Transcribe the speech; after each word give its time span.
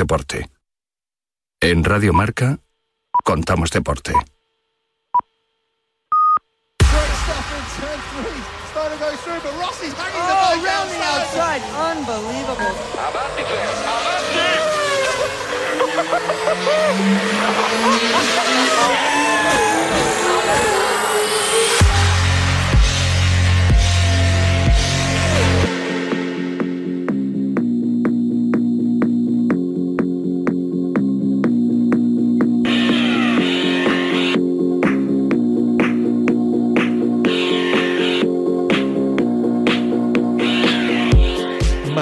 deporte. 0.00 0.48
En 1.60 1.84
Radio 1.84 2.14
Marca, 2.14 2.58
contamos 3.22 3.70
deporte. 3.70 4.14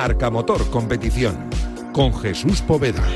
Marca 0.08 0.30
Motor 0.30 0.70
Competición 0.70 1.50
con 1.92 2.18
Jesús 2.18 2.62
Poveda. 2.62 3.06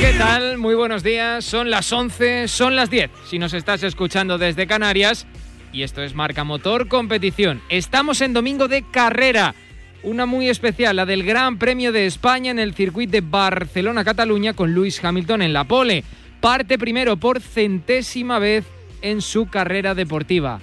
¿Qué 0.00 0.14
tal? 0.16 0.58
Muy 0.58 0.76
buenos 0.76 1.02
días. 1.02 1.44
Son 1.44 1.68
las 1.68 1.92
11, 1.92 2.46
son 2.46 2.76
las 2.76 2.90
10. 2.90 3.10
Si 3.26 3.40
nos 3.40 3.54
estás 3.54 3.82
escuchando 3.82 4.38
desde 4.38 4.68
Canarias, 4.68 5.26
y 5.72 5.82
esto 5.82 6.04
es 6.04 6.14
Marca 6.14 6.44
Motor 6.44 6.86
Competición. 6.86 7.60
Estamos 7.68 8.20
en 8.20 8.34
domingo 8.34 8.68
de 8.68 8.84
carrera. 8.88 9.56
Una 10.04 10.26
muy 10.26 10.48
especial, 10.48 10.94
la 10.94 11.06
del 11.06 11.24
Gran 11.24 11.58
Premio 11.58 11.90
de 11.90 12.06
España 12.06 12.52
en 12.52 12.60
el 12.60 12.74
circuito 12.74 13.12
de 13.12 13.20
Barcelona-Cataluña 13.20 14.52
con 14.52 14.72
Lewis 14.72 15.04
Hamilton 15.04 15.42
en 15.42 15.52
la 15.52 15.64
pole. 15.64 16.04
Parte 16.40 16.78
primero 16.78 17.16
por 17.16 17.40
centésima 17.40 18.38
vez 18.38 18.64
en 19.02 19.20
su 19.20 19.46
carrera 19.46 19.96
deportiva. 19.96 20.60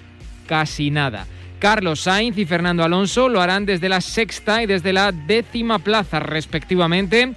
Casi 0.47 0.89
nada. 0.89 1.27
Carlos 1.59 2.01
Sainz 2.01 2.37
y 2.37 2.45
Fernando 2.45 2.83
Alonso 2.83 3.27
lo 3.27 3.41
harán 3.41 3.65
desde 3.65 3.89
la 3.89 3.99
sexta 3.99 4.63
y 4.63 4.67
desde 4.67 4.93
la 4.93 5.11
décima 5.11 5.79
plaza 5.79 6.21
respectivamente. 6.21 7.33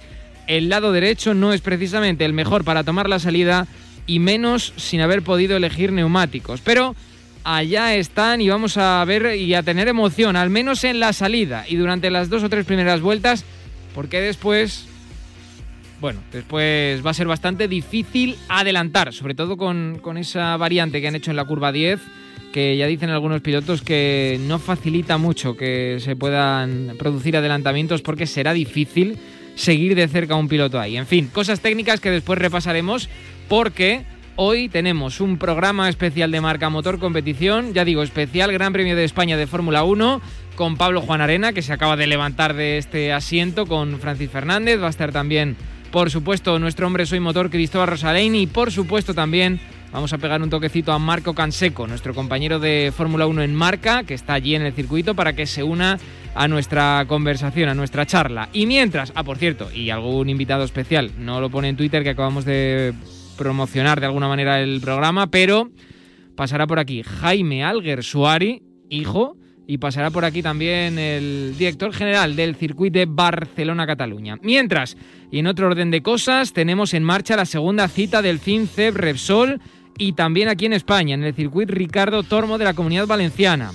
El 0.47 0.69
lado 0.69 0.93
derecho 0.93 1.33
no 1.33 1.51
es 1.51 1.59
precisamente 1.59 2.23
el 2.23 2.33
mejor 2.33 2.63
para 2.63 2.85
tomar 2.85 3.09
la 3.09 3.19
salida 3.19 3.67
y 4.07 4.19
menos 4.19 4.73
sin 4.77 5.01
haber 5.01 5.21
podido 5.21 5.57
elegir 5.57 5.91
neumáticos. 5.91 6.61
Pero 6.61 6.95
allá 7.43 7.95
están 7.95 8.41
y 8.41 8.49
vamos 8.49 8.77
a 8.77 9.03
ver 9.05 9.35
y 9.35 9.53
a 9.53 9.63
tener 9.63 9.87
emoción, 9.87 10.35
al 10.35 10.49
menos 10.49 10.83
en 10.83 10.99
la 10.99 11.13
salida 11.13 11.65
y 11.67 11.75
durante 11.75 12.09
las 12.09 12.29
dos 12.29 12.43
o 12.43 12.49
tres 12.49 12.65
primeras 12.65 13.01
vueltas, 13.01 13.45
porque 13.95 14.21
después, 14.21 14.87
bueno, 16.01 16.21
después 16.31 17.05
va 17.05 17.11
a 17.11 17.13
ser 17.13 17.27
bastante 17.27 17.67
difícil 17.67 18.37
adelantar, 18.47 19.13
sobre 19.13 19.35
todo 19.35 19.57
con, 19.57 19.99
con 20.01 20.17
esa 20.17 20.55
variante 20.57 21.01
que 21.01 21.07
han 21.07 21.15
hecho 21.15 21.31
en 21.31 21.37
la 21.37 21.45
curva 21.45 21.71
10, 21.71 21.99
que 22.51 22.77
ya 22.77 22.87
dicen 22.87 23.09
algunos 23.09 23.41
pilotos 23.41 23.81
que 23.81 24.39
no 24.47 24.59
facilita 24.59 25.17
mucho 25.17 25.55
que 25.55 25.97
se 25.99 26.15
puedan 26.15 26.95
producir 26.97 27.37
adelantamientos 27.37 28.01
porque 28.01 28.25
será 28.25 28.53
difícil 28.53 29.17
seguir 29.55 29.93
de 29.95 30.07
cerca 30.07 30.33
a 30.33 30.37
un 30.37 30.47
piloto 30.47 30.79
ahí. 30.79 30.97
En 30.97 31.05
fin, 31.05 31.27
cosas 31.27 31.59
técnicas 31.59 31.99
que 31.99 32.09
después 32.09 32.39
repasaremos 32.39 33.09
porque 33.47 34.05
Hoy 34.41 34.69
tenemos 34.69 35.19
un 35.19 35.37
programa 35.37 35.89
especial 35.89 36.31
de 36.31 36.39
marca 36.39 36.69
Motor 36.69 36.97
Competición, 36.97 37.73
ya 37.73 37.83
digo, 37.83 38.03
especial 38.03 38.53
Gran 38.53 38.71
Premio 38.71 38.95
de 38.95 39.03
España 39.03 39.35
de 39.35 39.47
Fórmula 39.47 39.83
1 39.83 40.21
con 40.55 40.77
Pablo 40.77 41.01
Juan 41.01 41.19
Arena, 41.19 41.51
que 41.51 41.61
se 41.61 41.73
acaba 41.73 41.97
de 41.97 42.07
levantar 42.07 42.53
de 42.53 42.77
este 42.77 43.11
asiento 43.11 43.65
con 43.65 43.99
Francis 43.99 44.29
Fernández, 44.29 44.81
va 44.81 44.87
a 44.87 44.91
estar 44.91 45.11
también, 45.11 45.57
por 45.91 46.09
supuesto, 46.09 46.57
nuestro 46.57 46.87
hombre 46.87 47.05
Soy 47.05 47.19
Motor 47.19 47.49
Cristóbal 47.49 47.89
Rosaleini 47.89 48.43
y 48.43 48.47
por 48.47 48.71
supuesto 48.71 49.13
también 49.13 49.59
vamos 49.91 50.13
a 50.13 50.17
pegar 50.19 50.41
un 50.41 50.49
toquecito 50.49 50.93
a 50.93 50.99
Marco 50.99 51.35
Canseco, 51.35 51.85
nuestro 51.85 52.15
compañero 52.15 52.59
de 52.59 52.93
Fórmula 52.95 53.27
1 53.27 53.41
en 53.41 53.53
marca, 53.53 54.03
que 54.03 54.13
está 54.13 54.35
allí 54.35 54.55
en 54.55 54.61
el 54.61 54.71
circuito 54.71 55.15
para 55.15 55.33
que 55.33 55.47
se 55.47 55.63
una 55.63 55.99
a 56.33 56.47
nuestra 56.47 57.03
conversación, 57.09 57.67
a 57.67 57.73
nuestra 57.73 58.05
charla. 58.05 58.47
Y 58.53 58.67
mientras, 58.67 59.11
ah, 59.15 59.23
por 59.25 59.37
cierto, 59.37 59.69
y 59.69 59.89
algún 59.89 60.29
invitado 60.29 60.63
especial, 60.63 61.11
no 61.17 61.41
lo 61.41 61.49
pone 61.49 61.67
en 61.67 61.75
Twitter 61.75 62.03
que 62.03 62.11
acabamos 62.11 62.45
de 62.45 62.93
promocionar 63.39 64.01
de 64.01 64.05
alguna 64.05 64.27
manera 64.27 64.61
el 64.61 64.81
programa, 64.81 65.31
pero 65.31 65.71
pasará 66.35 66.67
por 66.67 66.77
aquí 66.77 67.03
Jaime 67.03 67.63
Alger 67.63 68.03
Suari, 68.03 68.61
hijo, 68.89 69.37
y 69.65 69.77
pasará 69.77 70.11
por 70.11 70.25
aquí 70.25 70.41
también 70.41 70.99
el 70.99 71.55
director 71.57 71.93
general 71.93 72.35
del 72.35 72.55
circuito 72.55 72.99
de 72.99 73.05
Barcelona-Cataluña. 73.07 74.37
Mientras, 74.41 74.97
y 75.31 75.39
en 75.39 75.47
otro 75.47 75.67
orden 75.67 75.89
de 75.89 76.01
cosas, 76.01 76.51
tenemos 76.51 76.93
en 76.93 77.03
marcha 77.03 77.37
la 77.37 77.45
segunda 77.45 77.87
cita 77.87 78.21
del 78.21 78.39
FinCEP 78.39 78.95
Repsol 78.95 79.61
y 79.97 80.13
también 80.13 80.49
aquí 80.49 80.65
en 80.65 80.73
España, 80.73 81.13
en 81.13 81.23
el 81.23 81.33
circuito 81.33 81.73
Ricardo 81.73 82.23
Tormo 82.23 82.57
de 82.57 82.65
la 82.65 82.73
Comunidad 82.73 83.07
Valenciana. 83.07 83.71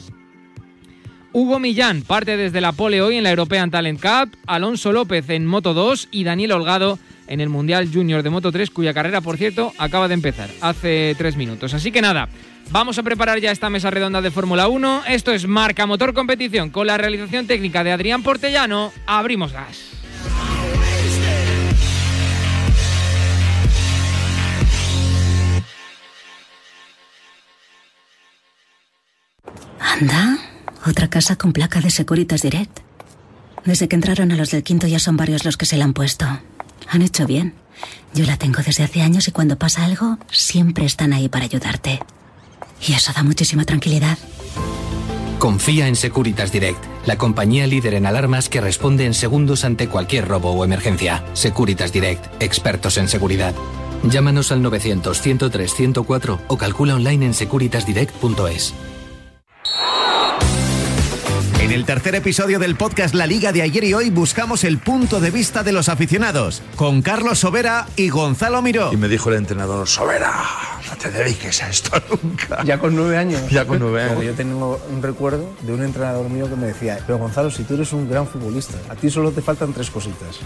Hugo 1.32 1.58
Millán 1.58 2.02
parte 2.02 2.36
desde 2.36 2.60
la 2.60 2.72
pole 2.72 3.00
hoy 3.00 3.16
en 3.16 3.24
la 3.24 3.30
European 3.30 3.70
Talent 3.70 4.00
Cup, 4.00 4.36
Alonso 4.46 4.92
López 4.92 5.30
en 5.30 5.46
Moto 5.46 5.72
2 5.72 6.08
y 6.10 6.24
Daniel 6.24 6.52
Holgado 6.52 6.98
en 7.26 7.40
el 7.40 7.48
Mundial 7.48 7.90
Junior 7.92 8.22
de 8.22 8.30
Moto 8.30 8.52
3, 8.52 8.70
cuya 8.70 8.94
carrera, 8.94 9.20
por 9.20 9.36
cierto, 9.36 9.72
acaba 9.78 10.08
de 10.08 10.14
empezar 10.14 10.50
hace 10.60 11.14
tres 11.16 11.36
minutos. 11.36 11.74
Así 11.74 11.92
que 11.92 12.02
nada, 12.02 12.28
vamos 12.70 12.98
a 12.98 13.02
preparar 13.02 13.40
ya 13.40 13.50
esta 13.50 13.70
mesa 13.70 13.90
redonda 13.90 14.20
de 14.20 14.30
Fórmula 14.30 14.68
1. 14.68 15.04
Esto 15.08 15.32
es 15.32 15.46
Marca 15.46 15.86
Motor 15.86 16.14
Competición 16.14 16.70
con 16.70 16.86
la 16.86 16.98
realización 16.98 17.46
técnica 17.46 17.84
de 17.84 17.92
Adrián 17.92 18.22
Portellano. 18.22 18.92
Abrimos 19.06 19.52
gas. 19.52 19.94
Anda, 29.78 30.38
otra 30.86 31.08
casa 31.08 31.36
con 31.36 31.52
placa 31.52 31.80
de 31.80 31.90
Securitas 31.90 32.42
Direct. 32.42 32.80
Desde 33.64 33.88
que 33.88 33.96
entraron 33.96 34.32
a 34.32 34.36
los 34.36 34.50
del 34.50 34.62
quinto 34.62 34.86
ya 34.86 34.98
son 34.98 35.16
varios 35.16 35.44
los 35.44 35.56
que 35.56 35.66
se 35.66 35.76
la 35.76 35.84
han 35.84 35.94
puesto. 35.94 36.26
Han 36.88 37.02
hecho 37.02 37.26
bien. 37.26 37.54
Yo 38.14 38.24
la 38.24 38.36
tengo 38.36 38.62
desde 38.64 38.84
hace 38.84 39.02
años 39.02 39.26
y 39.26 39.32
cuando 39.32 39.58
pasa 39.58 39.84
algo, 39.84 40.18
siempre 40.30 40.84
están 40.84 41.12
ahí 41.12 41.28
para 41.28 41.44
ayudarte. 41.44 42.00
Y 42.86 42.92
eso 42.92 43.12
da 43.12 43.22
muchísima 43.22 43.64
tranquilidad. 43.64 44.18
Confía 45.38 45.88
en 45.88 45.96
Securitas 45.96 46.52
Direct, 46.52 46.82
la 47.06 47.18
compañía 47.18 47.66
líder 47.66 47.94
en 47.94 48.06
alarmas 48.06 48.48
que 48.48 48.60
responde 48.60 49.04
en 49.04 49.14
segundos 49.14 49.64
ante 49.64 49.88
cualquier 49.88 50.28
robo 50.28 50.52
o 50.52 50.64
emergencia. 50.64 51.24
Securitas 51.34 51.92
Direct, 51.92 52.42
expertos 52.42 52.96
en 52.96 53.08
seguridad. 53.08 53.54
Llámanos 54.04 54.52
al 54.52 54.62
900-103-104 54.62 56.40
o 56.46 56.56
calcula 56.56 56.94
online 56.94 57.26
en 57.26 57.34
securitasdirect.es. 57.34 58.74
En 61.74 61.80
el 61.80 61.86
tercer 61.86 62.14
episodio 62.14 62.60
del 62.60 62.76
podcast 62.76 63.16
La 63.16 63.26
Liga 63.26 63.50
de 63.50 63.60
ayer 63.60 63.82
y 63.82 63.94
hoy 63.94 64.08
buscamos 64.08 64.62
el 64.62 64.78
punto 64.78 65.18
de 65.18 65.32
vista 65.32 65.64
de 65.64 65.72
los 65.72 65.88
aficionados 65.88 66.62
con 66.76 67.02
Carlos 67.02 67.40
Sobera 67.40 67.88
y 67.96 68.10
Gonzalo 68.10 68.62
Miró. 68.62 68.92
Y 68.92 68.96
me 68.96 69.08
dijo 69.08 69.28
el 69.30 69.38
entrenador, 69.38 69.88
Sobera, 69.88 70.32
no 70.88 70.96
te 70.96 71.10
dediques 71.10 71.64
a 71.64 71.70
esto 71.70 72.00
nunca. 72.22 72.62
Ya 72.62 72.78
con 72.78 72.94
nueve 72.94 73.16
años. 73.16 73.50
Ya 73.50 73.66
con 73.66 73.80
nueve 73.80 74.04
años. 74.04 74.24
Yo 74.24 74.34
tengo 74.34 74.80
un 74.88 75.02
recuerdo 75.02 75.52
de 75.62 75.72
un 75.72 75.82
entrenador 75.82 76.30
mío 76.30 76.48
que 76.48 76.54
me 76.54 76.68
decía, 76.68 77.00
pero 77.08 77.18
Gonzalo, 77.18 77.50
si 77.50 77.64
tú 77.64 77.74
eres 77.74 77.92
un 77.92 78.08
gran 78.08 78.28
futbolista, 78.28 78.78
a 78.88 78.94
ti 78.94 79.10
solo 79.10 79.32
te 79.32 79.42
faltan 79.42 79.72
tres 79.72 79.90
cositas. 79.90 80.38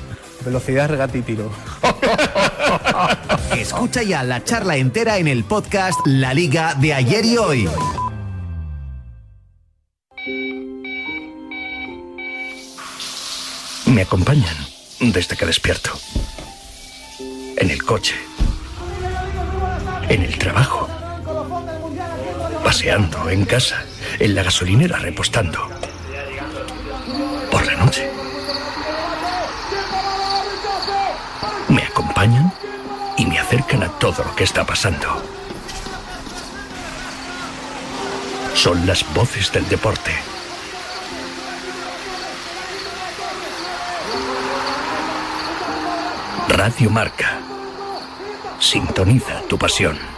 Velocidad, 0.46 0.88
regate 0.88 1.18
y 1.18 1.22
tiro. 1.22 1.50
Escucha 3.54 4.02
ya 4.02 4.24
la 4.24 4.44
charla 4.44 4.78
entera 4.78 5.18
en 5.18 5.28
el 5.28 5.44
podcast 5.44 6.00
La 6.06 6.32
Liga 6.32 6.74
de 6.74 6.94
ayer 6.94 7.26
y 7.26 7.36
hoy. 7.36 7.68
Me 13.98 14.02
acompañan 14.02 14.56
desde 15.00 15.36
que 15.36 15.44
despierto. 15.44 15.90
En 17.56 17.68
el 17.68 17.82
coche. 17.82 18.14
En 20.08 20.22
el 20.22 20.38
trabajo. 20.38 20.88
Paseando, 22.62 23.28
en 23.28 23.44
casa, 23.44 23.84
en 24.20 24.36
la 24.36 24.44
gasolinera 24.44 24.98
repostando. 24.98 25.68
Por 27.50 27.66
la 27.66 27.74
noche. 27.74 28.08
Me 31.66 31.82
acompañan 31.82 32.52
y 33.16 33.26
me 33.26 33.40
acercan 33.40 33.82
a 33.82 33.88
todo 33.98 34.22
lo 34.22 34.36
que 34.36 34.44
está 34.44 34.64
pasando. 34.64 35.08
Son 38.54 38.86
las 38.86 39.04
voces 39.12 39.50
del 39.50 39.68
deporte. 39.68 40.12
Marca. 46.90 47.40
Sintoniza 48.60 49.42
tu 49.48 49.56
pasión. 49.56 50.17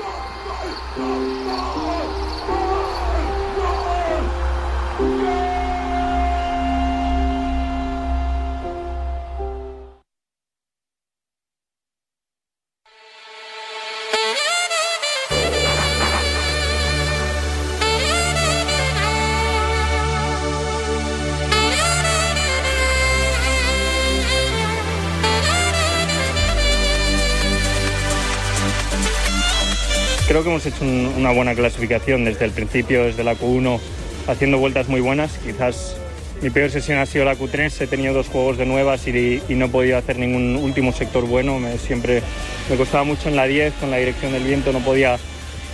Creo 30.41 30.57
que 30.57 30.65
hemos 30.65 30.75
hecho 30.75 30.85
un- 30.87 31.13
una 31.19 31.33
buena 31.33 31.55
clasificación 31.55 32.25
desde 32.25 32.47
el 32.47 32.53
principio, 32.53 33.05
desde 33.05 33.23
la 33.25 33.35
Q1, 33.35 33.79
haciendo 34.27 34.57
vueltas 34.57 34.89
muy 34.89 35.03
buenas. 35.03 35.33
Quizás 35.45 35.99
mi 36.41 36.49
peor 36.49 36.71
sesión 36.71 36.97
ha 36.97 37.05
sido 37.05 37.27
la 37.27 37.37
Q3, 37.37 37.79
he 37.83 37.87
tenido 37.87 38.15
dos 38.15 38.29
juegos 38.29 38.57
de 38.57 38.65
nuevas 38.65 39.07
y, 39.07 39.43
no 39.51 39.67
he 39.67 39.69
podido 39.69 39.99
hacer 39.99 40.19
ningún 40.19 40.57
último 40.57 40.95
sector 40.95 41.27
bueno. 41.27 41.59
Me, 41.59 41.77
siempre 41.77 42.23
me 42.71 42.77
costaba 42.77 43.05
mucho 43.05 43.29
en 43.29 43.37
la 43.37 43.45
10, 43.45 43.75
con 43.75 43.91
la 43.91 43.99
dirección 43.99 44.33
del 44.33 44.45
viento, 44.45 44.73
no 44.73 44.79
podía, 44.79 45.19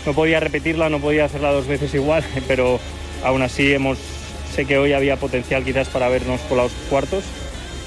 no 0.04 0.14
podía 0.14 0.40
repetirla, 0.40 0.88
no 0.88 0.98
podía 0.98 1.26
hacerla 1.26 1.52
dos 1.52 1.68
veces 1.68 1.94
igual, 1.94 2.24
pero 2.48 2.80
aún 3.22 3.42
así 3.42 3.72
hemos, 3.72 3.98
sé 4.52 4.64
que 4.64 4.78
hoy 4.78 4.94
había 4.94 5.14
potencial 5.14 5.62
quizás 5.62 5.86
para 5.86 6.08
vernos 6.08 6.40
por 6.40 6.58
los 6.58 6.72
cuartos 6.90 7.22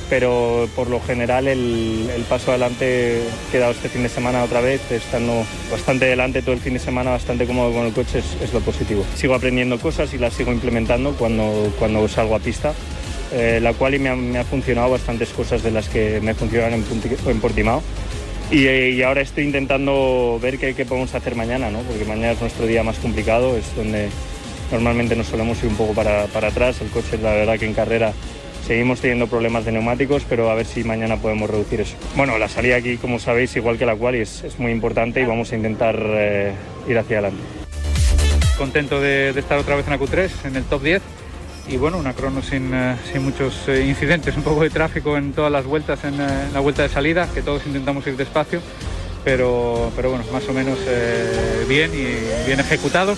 pero 0.10 0.68
por 0.76 0.90
lo 0.90 1.00
general 1.00 1.48
el, 1.48 2.10
paso 2.28 2.52
adelante 2.52 3.22
que 3.52 3.58
he 3.58 3.60
dado 3.60 3.72
este 3.72 3.90
fin 3.90 4.04
de 4.04 4.10
semana 4.10 4.44
otra 4.44 4.62
vez, 4.62 4.82
estando 4.92 5.46
bastante 5.72 6.06
delante 6.06 6.42
todo 6.42 6.54
el 6.54 6.60
fin 6.60 6.74
de 6.74 6.80
semana, 6.80 7.12
bastante 7.12 7.46
cómodo 7.46 7.72
con 7.72 7.86
el 7.86 7.94
coche, 7.94 8.20
es, 8.20 8.54
lo 8.54 8.60
positivo. 8.62 9.06
Sigo 9.16 9.36
aprendiendo 9.36 9.80
cosas 9.80 10.14
y 10.14 10.18
las 10.18 10.34
sigo 10.34 10.52
implementando 10.52 11.14
cuando, 11.14 11.72
cuando 11.78 12.08
salgo 12.08 12.36
a 12.36 12.40
pista, 12.40 12.74
eh, 13.32 13.60
la 13.62 13.74
cual 13.74 14.00
me 14.00 14.10
ha, 14.10 14.16
me 14.16 14.40
ha 14.40 14.44
funcionado 14.44 14.90
bastantes 14.90 15.30
cosas 15.30 15.64
de 15.64 15.72
las 15.72 15.88
que 15.90 16.20
me 16.22 16.34
funcionan 16.34 16.74
en, 16.74 17.40
Portimao. 17.40 17.82
Y, 18.52 18.68
y 18.68 19.04
ahora 19.04 19.22
estoy 19.22 19.44
intentando 19.44 20.40
ver 20.42 20.58
qué, 20.58 20.74
qué 20.74 20.86
podemos 20.86 21.14
hacer 21.14 21.36
mañana, 21.36 21.70
¿no? 21.70 21.80
porque 21.82 22.04
mañana 22.06 22.32
es 22.32 22.42
nuestro 22.42 22.66
día 22.66 22.82
más 22.82 22.98
complicado, 22.98 23.56
es 23.56 23.76
donde 23.76 24.10
normalmente 24.72 25.16
nos 25.16 25.28
solemos 25.28 25.62
ir 25.64 25.70
un 25.70 25.76
poco 25.76 25.94
para, 25.94 26.26
para 26.28 26.48
atrás. 26.48 26.82
El 26.82 26.90
coche, 26.90 27.18
la 27.22 27.34
verdad 27.34 27.60
que 27.60 27.66
en 27.66 27.74
carrera 27.74 28.12
seguimos 28.70 29.02
teniendo 29.02 29.26
problemas 29.26 29.66
de 29.66 29.72
neumáticos, 29.72 30.24
pero 30.30 30.52
a 30.52 30.54
ver 30.54 30.68
si 30.68 30.84
mañana 30.84 31.18
podemos 31.18 31.50
reducir 31.50 31.82
eso. 31.82 31.96
Bueno, 32.16 32.38
la 32.38 32.48
salida 32.48 32.76
aquí, 32.76 32.98
como 32.98 33.18
sabéis, 33.18 33.56
igual 33.56 33.80
que 33.80 33.86
la 33.88 33.96
cual, 33.96 34.14
es, 34.14 34.44
muy 34.60 34.72
importante 34.72 35.20
y 35.20 35.26
vamos 35.26 35.52
a 35.52 35.56
intentar 35.56 36.00
eh, 36.00 36.54
ir 36.88 36.96
hacia 36.96 37.18
adelante. 37.18 37.42
contento 38.60 39.02
de, 39.02 39.30
estar 39.30 39.58
otra 39.58 39.76
vez 39.76 39.88
en 39.88 39.94
la 39.94 40.00
Q3, 40.00 40.30
en 40.44 40.56
el 40.56 40.66
top 40.66 40.84
10. 40.84 41.02
Y 41.70 41.78
bueno, 41.78 41.98
una 41.98 42.14
crono 42.14 42.44
sin, 42.44 42.72
eh, 42.72 42.96
sin 43.12 43.24
muchos 43.24 43.68
eh, 43.70 43.88
incidentes, 43.88 44.38
un 44.38 44.44
poco 44.44 44.62
de 44.62 44.70
tráfico 44.70 45.18
en 45.18 45.34
todas 45.34 45.52
las 45.52 45.66
vueltas, 45.66 46.04
en, 46.04 46.20
la 46.20 46.60
vuelta 46.60 46.84
de 46.84 46.90
salida, 46.90 47.28
que 47.34 47.42
todos 47.42 47.66
intentamos 47.66 48.06
ir 48.06 48.18
despacio, 48.18 48.62
pero, 49.24 49.92
pero 49.96 50.12
bueno, 50.12 50.26
más 50.32 50.48
o 50.48 50.54
menos 50.54 50.78
bien 51.68 51.90
y 51.92 52.46
bien 52.46 52.60
ejecutado. 52.60 53.18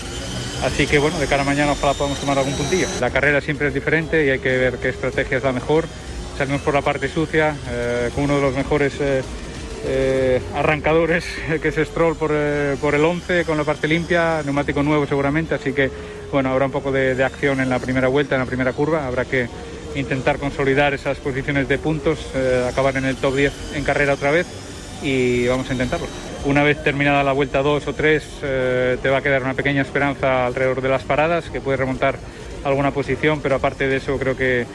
Así 0.63 0.85
que 0.85 0.99
bueno, 0.99 1.17
de 1.17 1.25
cara 1.25 1.41
a 1.41 1.45
mañana 1.45 1.71
ojalá 1.71 1.95
podamos 1.95 2.19
tomar 2.19 2.37
algún 2.37 2.53
puntillo. 2.53 2.87
La 2.99 3.09
carrera 3.09 3.41
siempre 3.41 3.69
es 3.69 3.73
diferente 3.73 4.25
y 4.25 4.29
hay 4.29 4.39
que 4.39 4.57
ver 4.57 4.77
qué 4.77 4.89
estrategia 4.89 5.37
es 5.37 5.43
la 5.43 5.51
mejor. 5.51 5.85
Salimos 6.37 6.61
por 6.61 6.75
la 6.75 6.83
parte 6.83 7.07
sucia, 7.07 7.55
eh, 7.71 8.11
con 8.13 8.25
uno 8.25 8.35
de 8.35 8.41
los 8.41 8.55
mejores 8.55 8.93
eh, 8.99 9.23
eh, 9.85 10.41
arrancadores, 10.53 11.25
que 11.61 11.67
es 11.67 11.75
Stroll 11.75 12.15
por, 12.15 12.31
el 12.31 13.05
11, 13.05 13.43
con 13.45 13.57
la 13.57 13.63
parte 13.63 13.87
limpia, 13.87 14.43
neumático 14.43 14.83
nuevo 14.83 15.07
seguramente, 15.07 15.55
así 15.55 15.73
que 15.73 15.89
bueno, 16.31 16.51
habrá 16.51 16.67
un 16.67 16.71
poco 16.71 16.91
de, 16.91 17.21
acción 17.23 17.59
en 17.59 17.69
la 17.69 17.79
primera 17.79 18.07
vuelta, 18.07 18.35
en 18.35 18.41
la 18.41 18.47
primera 18.47 18.71
curva, 18.71 19.07
habrá 19.07 19.25
que 19.25 19.49
intentar 19.95 20.37
consolidar 20.37 20.93
esas 20.93 21.17
posiciones 21.17 21.67
de 21.67 21.77
puntos, 21.79 22.19
acabar 22.69 22.95
en 22.97 23.05
el 23.05 23.17
top 23.17 23.35
10 23.35 23.53
en 23.75 23.83
carrera 23.83 24.13
otra 24.13 24.31
vez 24.31 24.45
y 25.01 25.47
vamos 25.47 25.69
a 25.69 25.73
intentarlo. 25.73 26.07
Una 26.43 26.63
vez 26.63 26.83
terminada 26.83 27.23
la 27.23 27.33
vuelta 27.33 27.61
2 27.61 27.87
o 27.87 27.93
3, 27.93 28.23
eh, 28.41 28.97
te 28.99 29.09
va 29.09 29.17
a 29.17 29.21
quedar 29.21 29.43
una 29.43 29.53
pequeña 29.53 29.83
esperanza 29.83 30.47
alrededor 30.47 30.81
de 30.81 30.89
las 30.89 31.03
paradas, 31.03 31.51
que 31.51 31.61
puedes 31.61 31.79
remontar 31.79 32.17
alguna 32.63 32.91
posición, 32.91 33.41
pero 33.41 33.55
aparte 33.55 33.87
de 33.87 33.97
eso 33.97 34.17
creo 34.17 34.35
que 34.35 34.65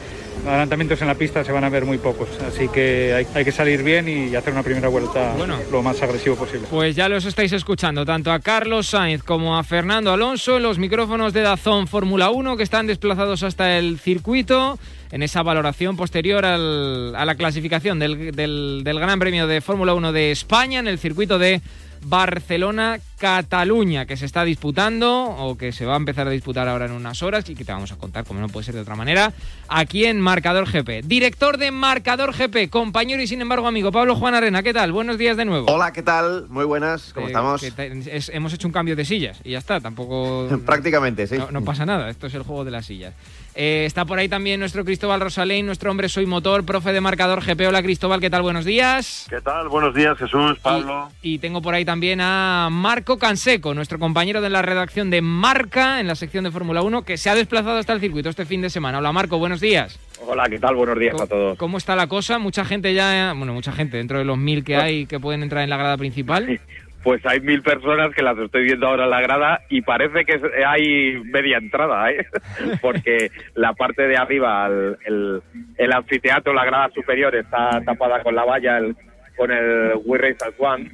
adelantamientos 0.47 1.00
en 1.00 1.09
la 1.09 1.15
pista 1.15 1.44
se 1.44 1.53
van 1.53 1.65
a 1.65 1.69
ver 1.69 1.85
muy 1.85 1.99
pocos, 1.99 2.29
así 2.47 2.69
que 2.69 3.12
hay, 3.15 3.27
hay 3.35 3.44
que 3.44 3.53
salir 3.53 3.83
bien 3.83 4.09
y 4.09 4.35
hacer 4.37 4.53
una 4.53 4.62
primera 4.62 4.88
vuelta 4.88 5.35
Bueno. 5.37 5.59
lo 5.71 5.83
más 5.83 6.00
agresivo 6.03 6.37
posible. 6.37 6.67
Pues 6.71 6.94
ya 6.97 7.09
los 7.09 7.25
estáis 7.25 7.53
escuchando, 7.53 8.05
tanto 8.05 8.31
a 8.33 8.38
Carlos 8.41 8.88
Sainz 8.88 9.23
como 9.23 9.56
a 9.56 9.65
Fernando 9.65 10.12
Alonso 10.12 10.56
en 10.56 10.62
los 10.62 10.79
micrófonos 10.79 11.33
de 11.33 11.41
Dazón 11.43 11.87
Fórmula 11.88 12.31
1 12.31 12.56
que 12.56 12.62
están 12.62 12.87
desplazados 12.87 13.43
hasta 13.43 13.79
el 13.79 13.99
circuito 13.99 14.79
en 15.12 15.23
esa 15.23 15.43
valoración 15.43 15.97
posterior 15.97 16.44
al- 16.44 17.15
a 17.17 17.25
la 17.25 17.35
clasificación 17.37 17.99
del, 17.99 18.33
del- 18.33 18.83
del 18.85 19.00
Gran 19.00 19.19
Premio 19.19 19.47
de 19.47 19.61
Fórmula 19.61 19.94
1 19.94 20.12
de 20.12 20.33
España 20.33 20.81
en 20.81 20.88
el 20.88 20.99
circuito 20.99 21.38
de 21.38 21.61
Barcelona-Cataluña 22.08 24.06
que 24.06 24.17
se 24.17 24.26
está 24.26 24.44
disputando 24.44 25.25
o 25.25 25.56
que 25.56 25.73
se 25.73 25.85
va 25.87 25.94
a 25.94 25.97
empezar 25.97 26.26
a 26.26 26.31
disputar 26.31 26.69
ahora 26.69 26.87
en 26.87 26.93
unas 26.93 27.23
horas 27.23 27.49
y 27.49 27.55
que 27.55 27.64
te 27.64 27.73
vamos 27.73 27.93
a 27.93 27.97
contar, 27.97 28.25
como 28.25 28.41
no 28.41 28.49
puede 28.49 28.64
ser 28.64 28.75
de 28.75 28.81
otra 28.82 28.94
manera, 28.97 29.32
aquí 29.69 30.05
en 30.05 30.20
Marcador 30.20 30.67
GP. 30.70 31.03
Director 31.06 31.58
de 31.58 31.70
Marcador 31.70 32.32
GP, 32.32 32.69
compañero 32.70 33.23
y 33.23 33.26
sin 33.26 33.41
embargo 33.41 33.67
amigo 33.67 33.91
Pablo 33.93 34.14
Juan 34.17 34.35
Arena, 34.35 34.62
¿qué 34.62 34.73
tal? 34.73 34.93
Buenos 34.93 35.19
días 35.19 35.37
de 35.37 35.44
nuevo. 35.44 35.67
Hola, 35.73 35.93
¿qué 35.93 36.03
tal? 36.03 36.47
Muy 36.49 36.64
buenas, 36.64 37.12
¿cómo 37.12 37.26
Eh, 37.26 37.31
estamos? 37.31 37.62
es- 37.62 38.29
hemos 38.31 38.52
hecho 38.52 38.69
un 38.69 38.73
cambio 38.73 38.97
de 38.97 39.05
sillas 39.05 39.38
y 39.44 39.50
ya 39.52 39.59
está, 39.59 39.81
tampoco... 39.81 40.49
Prácticamente, 40.67 41.26
sí. 41.26 41.37
No, 41.38 41.50
no 41.50 41.62
pasa 41.64 41.87
nada, 41.87 42.11
esto 42.11 42.26
es 42.26 42.35
el 42.35 42.43
juego 42.43 42.64
de 42.64 42.70
las 42.70 42.87
sillas. 42.87 43.14
Eh, 43.58 43.87
está 43.87 44.05
por 44.05 44.19
ahí 44.19 44.29
también 44.29 44.61
nuestro 44.61 44.85
Cristóbal 44.85 45.19
Rosalén, 45.19 45.64
nuestro 45.64 45.91
hombre 45.91 46.11
Soy 46.11 46.26
Motor, 46.26 46.67
profe 46.67 46.93
de 46.93 47.00
marcador 47.00 47.43
GP. 47.43 47.67
Hola 47.67 47.82
Cristóbal, 47.82 48.20
¿qué 48.20 48.29
tal? 48.29 48.43
Buenos 48.43 48.67
días. 48.67 49.26
¿Qué 49.31 49.41
tal? 49.41 49.70
Buenos 49.70 49.94
días, 49.94 50.19
Jesús, 50.19 50.58
Pablo. 50.58 51.08
Y 51.23 51.38
tengo 51.38 51.62
por 51.62 51.73
ahí 51.73 51.87
también 51.87 52.20
a 52.20 52.69
Marco 52.70 53.17
Canseco, 53.17 53.73
nuestro 53.73 53.99
compañero 53.99 54.43
de 54.43 54.50
la 54.50 54.61
redacción 54.61 55.08
de 55.08 55.23
Marca 55.23 56.00
en 56.00 56.06
la 56.06 56.17
sección 56.17 56.44
de 56.44 56.50
Fórmula 56.50 56.82
1, 56.82 57.03
que 57.06 57.17
se 57.17 57.31
ha 57.31 57.35
desplazado 57.35 57.79
hasta 57.79 57.94
el 57.94 58.00
circuito 58.00 58.29
este 58.29 58.44
fin 58.44 58.61
de 58.61 58.69
semana. 58.69 58.99
Hola 58.99 59.12
Marco, 59.12 59.38
buenos 59.38 59.62
días. 59.62 59.99
Hola, 60.20 60.44
¿qué 60.50 60.59
tal? 60.59 60.75
Buenos 60.75 60.99
días 60.99 61.19
a 61.19 61.26
todos. 61.26 61.56
¿Cómo 61.56 61.79
está 61.79 61.97
la 61.97 62.09
cosa? 62.09 62.38
Mucha 62.38 62.67
gente 62.67 62.93
ya, 62.93 63.32
bueno, 63.35 63.55
mucha 63.55 63.73
gente, 63.73 63.97
dentro 63.97 64.19
de 64.19 64.26
los 64.26 64.37
mil 64.37 64.64
que 64.64 64.76
hay 64.76 65.06
que 65.06 65.19
pueden 65.19 65.43
entrar 65.43 65.64
en 65.64 65.70
la 65.70 65.79
grada 65.79 65.97
principal. 65.97 66.61
Pues 67.06 67.25
hay 67.25 67.38
mil 67.38 67.62
personas 67.62 68.12
que 68.12 68.20
las 68.25 68.37
estoy 68.37 68.64
viendo 68.64 68.88
ahora 68.88 69.05
en 69.05 69.11
la 69.11 69.20
grada 69.20 69.61
y 69.69 69.81
parece 69.81 70.25
que 70.25 70.40
hay 70.66 71.23
media 71.23 71.59
entrada, 71.59 72.11
¿eh? 72.11 72.26
Porque 72.83 73.31
la 73.54 73.75
parte 73.75 74.09
de 74.09 74.16
arriba, 74.16 74.66
el, 74.66 74.97
el, 75.04 75.42
el 75.78 75.92
anfiteatro, 75.92 76.52
la 76.52 76.64
grada 76.64 76.88
superior 76.92 77.33
está 77.37 77.81
tapada 77.85 78.25
con 78.25 78.35
la 78.35 78.45
valla, 78.45 78.78
el- 78.78 78.97
con 79.37 79.52
el 79.52 79.92
We 80.04 80.19
Race 80.19 80.38
as 80.45 80.54
One. 80.59 80.90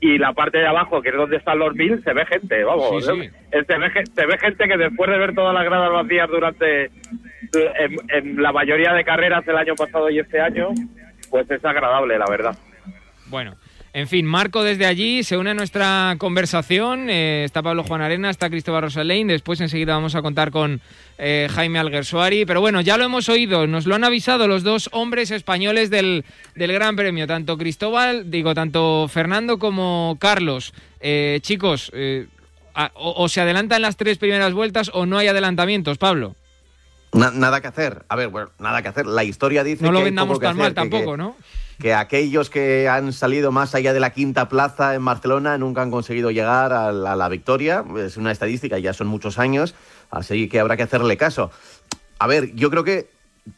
Y 0.00 0.16
la 0.16 0.32
parte 0.32 0.56
de 0.56 0.66
abajo, 0.66 1.02
que 1.02 1.10
es 1.10 1.14
donde 1.14 1.36
están 1.36 1.58
los 1.58 1.74
mil, 1.74 2.02
se 2.02 2.14
ve 2.14 2.24
gente, 2.24 2.64
vamos. 2.64 3.04
Sí, 3.04 3.12
sí. 3.12 3.30
Eh, 3.52 3.62
Se, 3.66 3.76
ve, 3.76 3.90
se 4.14 4.26
ve 4.26 4.38
gente 4.38 4.68
que 4.68 4.76
después 4.78 5.10
de 5.10 5.18
ver 5.18 5.34
todas 5.34 5.52
las 5.52 5.64
gradas 5.66 5.92
vacías 5.92 6.30
durante 6.30 6.84
en, 6.86 7.96
en 8.08 8.42
la 8.42 8.52
mayoría 8.52 8.94
de 8.94 9.04
carreras 9.04 9.46
el 9.46 9.56
año 9.58 9.74
pasado 9.74 10.08
y 10.08 10.18
este 10.18 10.40
año, 10.40 10.68
pues 11.28 11.50
es 11.50 11.62
agradable, 11.62 12.18
la 12.18 12.26
verdad. 12.30 12.54
Bueno, 13.28 13.54
en 13.92 14.06
fin, 14.06 14.24
Marco 14.24 14.62
desde 14.62 14.86
allí 14.86 15.24
se 15.24 15.36
une 15.36 15.50
a 15.50 15.54
nuestra 15.54 16.14
conversación. 16.18 17.10
Eh, 17.10 17.42
está 17.44 17.62
Pablo 17.62 17.82
Juan 17.82 18.02
Arena, 18.02 18.30
está 18.30 18.48
Cristóbal 18.48 18.82
Rosalén. 18.82 19.26
Después 19.26 19.60
enseguida 19.60 19.94
vamos 19.94 20.14
a 20.14 20.22
contar 20.22 20.50
con 20.52 20.80
eh, 21.18 21.48
Jaime 21.52 21.78
Alguersuari. 21.80 22.44
Pero 22.46 22.60
bueno, 22.60 22.80
ya 22.80 22.96
lo 22.96 23.04
hemos 23.04 23.28
oído, 23.28 23.66
nos 23.66 23.86
lo 23.86 23.96
han 23.96 24.04
avisado 24.04 24.46
los 24.46 24.62
dos 24.62 24.88
hombres 24.92 25.30
españoles 25.32 25.90
del, 25.90 26.24
del 26.54 26.72
Gran 26.72 26.94
Premio, 26.94 27.26
tanto 27.26 27.58
Cristóbal, 27.58 28.30
digo, 28.30 28.54
tanto 28.54 29.08
Fernando 29.08 29.58
como 29.58 30.16
Carlos. 30.20 30.72
Eh, 31.00 31.40
chicos, 31.42 31.90
eh, 31.94 32.26
a- 32.74 32.92
o, 32.94 33.24
o 33.24 33.28
se 33.28 33.40
adelantan 33.40 33.82
las 33.82 33.96
tres 33.96 34.18
primeras 34.18 34.52
vueltas 34.52 34.90
o 34.94 35.04
no 35.06 35.18
hay 35.18 35.26
adelantamientos, 35.26 35.98
Pablo. 35.98 36.36
Na- 37.12 37.32
nada 37.32 37.60
que 37.60 37.66
hacer. 37.66 38.04
A 38.08 38.14
ver, 38.14 38.28
bueno, 38.28 38.50
nada 38.60 38.82
que 38.82 38.88
hacer. 38.88 39.04
La 39.06 39.24
historia 39.24 39.64
dice 39.64 39.82
No 39.84 39.90
lo 39.90 39.98
que 39.98 40.04
vendamos 40.04 40.38
tan 40.38 40.56
mal 40.56 40.74
tampoco, 40.74 41.10
que- 41.12 41.18
¿no? 41.18 41.36
Que 41.80 41.94
aquellos 41.94 42.50
que 42.50 42.88
han 42.88 43.12
salido 43.12 43.52
más 43.52 43.74
allá 43.74 43.94
de 43.94 44.00
la 44.00 44.10
quinta 44.10 44.48
plaza 44.48 44.94
en 44.94 45.04
Barcelona 45.04 45.56
nunca 45.56 45.80
han 45.80 45.90
conseguido 45.90 46.30
llegar 46.30 46.74
a 46.74 46.92
la, 46.92 47.28
victoria. 47.28 47.84
Es 47.96 48.18
una 48.18 48.32
estadística, 48.32 48.78
ya 48.78 48.92
son 48.92 49.06
muchos 49.06 49.38
años, 49.38 49.74
así 50.10 50.48
que 50.48 50.60
habrá 50.60 50.76
que 50.76 50.82
hacerle 50.82 51.16
caso. 51.16 51.50
A 52.18 52.26
ver, 52.26 52.54
yo 52.54 52.68
creo 52.70 52.84
que 52.84 53.08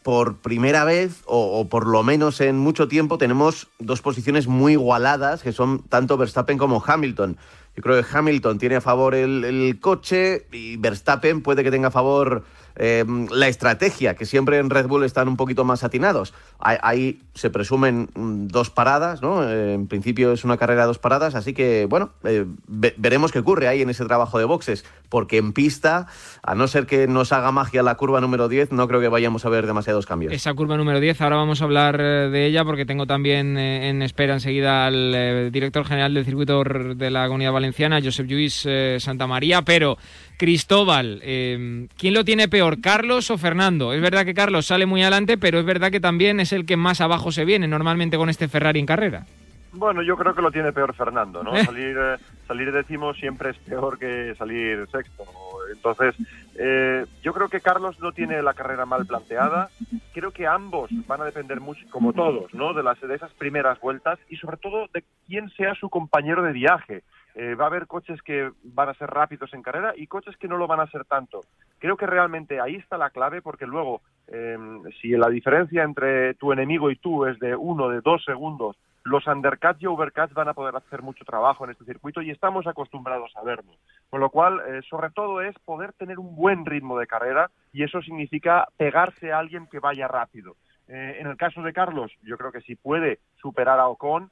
por 0.05 0.37
primera 0.37 0.85
vez, 0.85 1.23
o, 1.27 1.59
o 1.59 1.69
por 1.69 1.89
lo 1.89 2.05
menos 2.05 2.41
en 2.41 2.57
mucho 2.59 2.87
tiempo, 2.87 3.19
tenemos 3.19 3.69
dos 3.81 4.01
posiciones 4.01 4.47
muy 4.47 4.75
igualadas, 4.75 5.43
que 5.43 5.53
son 5.53 5.83
tanto 5.89 6.17
Verstappen 6.17 6.59
como 6.59 6.83
Hamilton. 6.87 7.37
Yo 7.77 7.83
creo 7.83 8.03
que 8.03 8.17
Hamilton 8.17 8.59
tiene 8.59 8.77
a 8.77 8.81
favor 8.81 9.15
el, 9.15 9.45
el 9.45 9.81
coche 9.81 10.47
y 10.53 10.77
Verstappen 10.77 11.43
puede 11.43 11.65
que 11.65 11.71
tenga 11.71 11.89
a 11.89 11.91
favor 11.93 12.45
eh, 12.77 13.05
la 13.31 13.49
estrategia, 13.49 14.15
que 14.15 14.25
siempre 14.27 14.59
en 14.59 14.71
Red 14.71 14.87
Bull 14.87 15.05
están 15.05 15.29
un 15.29 15.37
poquito 15.37 15.65
más 15.65 15.85
atinados. 15.85 16.35
Ahí, 16.59 17.21
se 17.35 17.51
presumen 17.51 18.09
mm, 18.15 18.47
dos 18.49 18.71
paradas, 18.71 19.21
¿no? 19.23 19.49
Eh, 19.49 19.75
en 19.75 19.87
principio 19.89 20.33
es 20.33 20.45
una 20.45 20.57
carrera 20.57 20.83
de 20.83 20.87
dos 20.89 20.99
paradas, 20.99 21.35
así 21.35 21.55
que, 21.55 21.87
bueno, 21.87 22.11
eh, 22.25 22.45
ve- 22.69 22.95
veremos 22.97 23.33
qué 23.33 23.41
ocurre 23.41 23.69
ahí 23.69 23.83
en 23.83 23.91
ese 23.91 24.05
trabajo 24.05 24.39
de 24.39 24.45
boxes, 24.45 24.85
porque 25.09 25.39
en 25.39 25.53
pista, 25.53 26.07
a 26.43 26.55
no 26.55 26.69
ser 26.69 26.87
que 26.87 27.07
nos 27.07 27.33
haga 27.33 27.51
magia 27.53 27.83
la 27.83 27.95
curva 27.97 28.21
número 28.21 28.49
10, 28.49 28.73
no 28.73 28.87
creo 28.89 29.01
que 29.01 29.09
vayamos 29.09 29.45
a 29.45 29.49
ver 29.49 29.67
demasiados 29.67 30.07
cambios. 30.07 30.33
Esa 30.33 30.55
curva 30.55 30.77
número 30.77 31.01
10, 31.01 31.21
ahora 31.21 31.37
vamos 31.37 31.61
a 31.61 31.65
hablar 31.65 32.01
eh, 32.01 32.29
de 32.31 32.47
ella 32.47 32.65
porque 32.65 32.87
tengo 32.87 33.07
también 33.07 33.59
eh, 33.59 33.89
en 33.91 34.03
espera 34.03 34.35
enseguida 34.35 34.87
al 34.87 35.51
director 35.53 35.85
general 35.85 36.15
del 36.15 36.25
circuito 36.25 36.63
de 36.63 37.11
la 37.11 37.27
Comunidad 37.27 37.53
Valenciana, 37.53 38.01
Josep 38.03 38.27
Lluís 38.27 38.67
Santamaría, 38.99 39.63
pero 39.63 39.99
Cristóbal, 40.43 41.21
eh, 41.23 41.87
¿quién 41.97 42.15
lo 42.15 42.25
tiene 42.25 42.49
peor, 42.49 42.81
Carlos 42.81 43.31
o 43.31 43.39
Fernando? 43.39 43.93
Es 43.93 44.03
verdad 44.03 44.25
que 44.25 44.35
Carlos 44.35 44.67
sale 44.67 44.87
muy 44.87 45.01
adelante, 45.01 45.39
pero 45.39 45.61
es 45.61 45.65
verdad 45.65 45.93
que 45.93 46.01
también 46.01 46.41
es 46.41 46.53
el 46.53 46.67
que 46.67 46.77
más 46.77 47.01
abajo 47.01 47.31
se 47.31 47.45
viene 47.45 47.69
normalmente 47.69 48.17
con 48.17 48.29
este 48.29 48.49
Ferrari 48.49 48.81
en 48.81 48.87
carrera. 48.87 49.25
Bueno, 49.73 50.03
yo 50.03 50.17
creo 50.17 50.35
que 50.35 50.43
lo 50.43 50.51
tiene 50.51 50.73
peor 50.73 50.97
Fernando, 50.97 51.45
¿no? 51.45 51.55
Eh. 51.55 51.65
Salir, 51.65 51.97
eh, 51.97 52.17
salir 52.49 52.73
décimo 52.73 53.15
siempre 53.15 53.51
es 53.51 53.57
peor 53.59 54.01
que 54.01 54.35
salir 54.35 54.85
sexto. 54.91 55.23
Entonces, 55.73 56.17
eh, 56.57 57.07
yo 57.23 57.33
creo 57.33 57.49
que 57.49 57.61
Carlos 57.61 58.01
no 58.01 58.11
tiene 58.11 58.43
la 58.43 58.55
carrera 58.55 58.85
mal 58.85 59.07
planteada. 59.07 59.71
Creo 60.13 60.33
que 60.33 60.49
ambos 60.49 60.91
van 61.07 61.21
a 61.21 61.25
depender 61.25 61.61
mucho, 61.61 61.87
como 61.89 62.13
todos, 62.13 62.53
¿no? 62.53 62.75
De, 62.75 62.83
las, 62.83 63.01
de 63.01 63.15
esas 63.15 63.33
primeras 63.35 63.79
vueltas 63.79 64.19
y 64.29 64.39
sobre 64.39 64.57
todo 64.57 64.89
de 64.93 65.05
quién 65.29 65.51
sea 65.51 65.77
su 65.77 65.89
compañero 65.89 66.43
de 66.43 66.53
viaje. 66.53 67.05
Eh, 67.35 67.55
va 67.55 67.65
a 67.65 67.69
haber 67.69 67.87
coches 67.87 68.21
que 68.23 68.51
van 68.63 68.89
a 68.89 68.95
ser 68.95 69.09
rápidos 69.09 69.55
en 69.55 69.63
carrera 69.63 69.95
y 69.97 70.07
coches 70.07 70.37
que 70.37 70.49
no 70.49 70.57
lo 70.57 70.67
van 70.67 70.81
a 70.81 70.87
ser 70.89 71.05
tanto. 71.05 71.41
Creo 71.79 71.97
que 71.97 72.07
realmente 72.07 72.61
ahí 72.61 72.77
está 72.77 72.99
la 72.99 73.11
clave 73.11 73.41
porque 73.41 73.67
luego, 73.67 74.03
eh, 74.29 74.59
si 75.01 75.09
la 75.11 75.29
diferencia 75.29 75.83
entre 75.83 76.35
tu 76.35 76.53
enemigo 76.53 76.91
y 76.91 76.97
tú 76.97 77.25
es 77.25 77.39
de 77.39 77.57
uno, 77.57 77.89
de 77.89 78.03
dos 78.03 78.23
segundos, 78.25 78.77
los 79.05 79.27
undercuts 79.27 79.83
y 79.83 79.87
overcuts 79.87 80.35
van 80.35 80.49
a 80.49 80.55
poder 80.55 80.77
hacer 80.77 81.03
mucho 81.03 81.25
trabajo 81.25 81.65
en 81.65 81.73
este 81.73 81.85
circuito 81.85 82.23
y 82.23 82.31
estamos 82.31 82.67
acostumbrados 82.67 83.33
a 83.37 83.43
verlo. 83.43 83.73
Con 84.11 84.21
lo 84.21 84.31
cual, 84.31 84.61
eh, 84.69 84.81
sobre 84.89 85.11
todo 85.11 85.41
es 85.41 85.59
poder 85.61 85.93
tener 85.95 86.19
un 86.19 86.37
buen 86.37 86.65
ritmo 86.65 86.99
de 86.99 87.07
carrera 87.07 87.51
y 87.73 87.83
eso 87.83 88.01
significa 88.03 88.69
pegarse 88.77 89.33
a 89.33 89.39
alguien 89.39 89.67
que 89.67 89.81
vaya 89.81 90.07
rápido. 90.07 90.57
Eh, 90.89 91.17
en 91.21 91.27
el 91.27 91.37
caso 91.37 91.63
de 91.63 91.73
Carlos, 91.73 92.13
yo 92.23 92.37
creo 92.37 92.53
que 92.53 92.61
si 92.61 92.77
puede 92.77 93.19
superar 93.41 93.81
a 93.81 93.89
Ocon, 93.89 94.31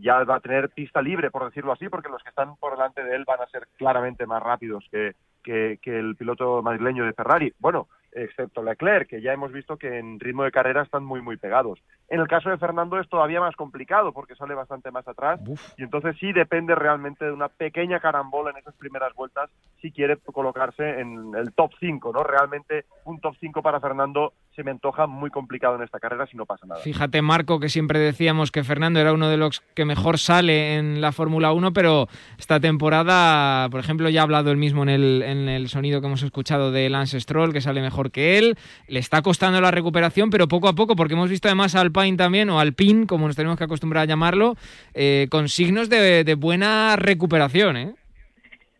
ya 0.00 0.24
va 0.24 0.36
a 0.36 0.40
tener 0.40 0.70
pista 0.70 1.02
libre, 1.02 1.30
por 1.30 1.44
decirlo 1.44 1.72
así, 1.72 1.88
porque 1.88 2.08
los 2.08 2.22
que 2.22 2.30
están 2.30 2.56
por 2.56 2.72
delante 2.72 3.02
de 3.02 3.16
él 3.16 3.24
van 3.26 3.40
a 3.40 3.46
ser 3.48 3.68
claramente 3.76 4.26
más 4.26 4.42
rápidos 4.42 4.84
que, 4.90 5.14
que, 5.42 5.78
que 5.82 5.98
el 5.98 6.16
piloto 6.16 6.62
madrileño 6.62 7.04
de 7.04 7.12
Ferrari. 7.12 7.52
Bueno, 7.58 7.88
excepto 8.12 8.62
Leclerc, 8.62 9.08
que 9.08 9.20
ya 9.20 9.32
hemos 9.32 9.52
visto 9.52 9.76
que 9.76 9.98
en 9.98 10.18
ritmo 10.18 10.44
de 10.44 10.50
carrera 10.50 10.82
están 10.82 11.04
muy, 11.04 11.20
muy 11.20 11.36
pegados. 11.36 11.80
En 12.08 12.20
el 12.20 12.28
caso 12.28 12.50
de 12.50 12.58
Fernando 12.58 12.98
es 12.98 13.08
todavía 13.08 13.40
más 13.40 13.54
complicado 13.56 14.12
porque 14.12 14.34
sale 14.34 14.54
bastante 14.54 14.90
más 14.90 15.06
atrás 15.06 15.40
y 15.76 15.82
entonces 15.82 16.16
sí 16.18 16.32
depende 16.32 16.74
realmente 16.74 17.24
de 17.24 17.32
una 17.32 17.48
pequeña 17.48 18.00
carambola 18.00 18.50
en 18.50 18.56
esas 18.56 18.74
primeras 18.76 19.14
vueltas 19.14 19.50
si 19.80 19.92
quiere 19.92 20.16
colocarse 20.16 21.00
en 21.00 21.34
el 21.34 21.52
top 21.52 21.72
5, 21.78 22.12
¿no? 22.12 22.22
Realmente 22.22 22.86
un 23.04 23.20
top 23.20 23.34
5 23.38 23.62
para 23.62 23.80
Fernando 23.80 24.32
se 24.58 24.64
me 24.64 24.72
antoja 24.72 25.06
muy 25.06 25.30
complicado 25.30 25.76
en 25.76 25.84
esta 25.84 26.00
carrera 26.00 26.26
si 26.26 26.36
no 26.36 26.44
pasa 26.44 26.66
nada. 26.66 26.80
Fíjate, 26.80 27.22
Marco, 27.22 27.60
que 27.60 27.68
siempre 27.68 28.00
decíamos 28.00 28.50
que 28.50 28.64
Fernando 28.64 28.98
era 28.98 29.12
uno 29.12 29.28
de 29.28 29.36
los 29.36 29.60
que 29.60 29.84
mejor 29.84 30.18
sale 30.18 30.74
en 30.74 31.00
la 31.00 31.12
Fórmula 31.12 31.52
1, 31.52 31.72
pero 31.72 32.08
esta 32.40 32.58
temporada, 32.58 33.68
por 33.70 33.78
ejemplo, 33.78 34.08
ya 34.08 34.20
ha 34.20 34.24
hablado 34.24 34.50
él 34.50 34.56
mismo 34.56 34.82
en 34.82 34.88
el, 34.88 35.68
sonido 35.68 36.00
que 36.00 36.08
hemos 36.08 36.24
escuchado 36.24 36.72
de 36.72 36.90
Lance 36.90 37.20
Stroll, 37.20 37.52
que 37.52 37.60
sale 37.60 37.80
mejor 37.80 38.10
que 38.10 38.36
él. 38.36 38.58
Le 38.88 38.98
está 38.98 39.22
costando 39.22 39.60
la 39.60 39.70
recuperación, 39.70 40.28
pero 40.28 40.48
poco 40.48 40.66
a 40.66 40.72
poco, 40.72 40.96
porque 40.96 41.14
hemos 41.14 41.30
visto 41.30 41.46
además 41.46 41.76
a 41.76 41.80
Alpine 41.80 42.16
también, 42.16 42.50
o 42.50 42.58
Alpine, 42.58 43.06
como 43.06 43.28
nos 43.28 43.36
tenemos 43.36 43.58
que 43.58 43.64
acostumbrar 43.64 44.02
a 44.02 44.06
llamarlo, 44.06 44.56
eh, 44.92 45.28
con 45.30 45.48
signos 45.48 45.88
de, 45.88 46.24
de 46.24 46.34
buena 46.34 46.96
recuperación, 46.96 47.76
¿eh? 47.76 47.94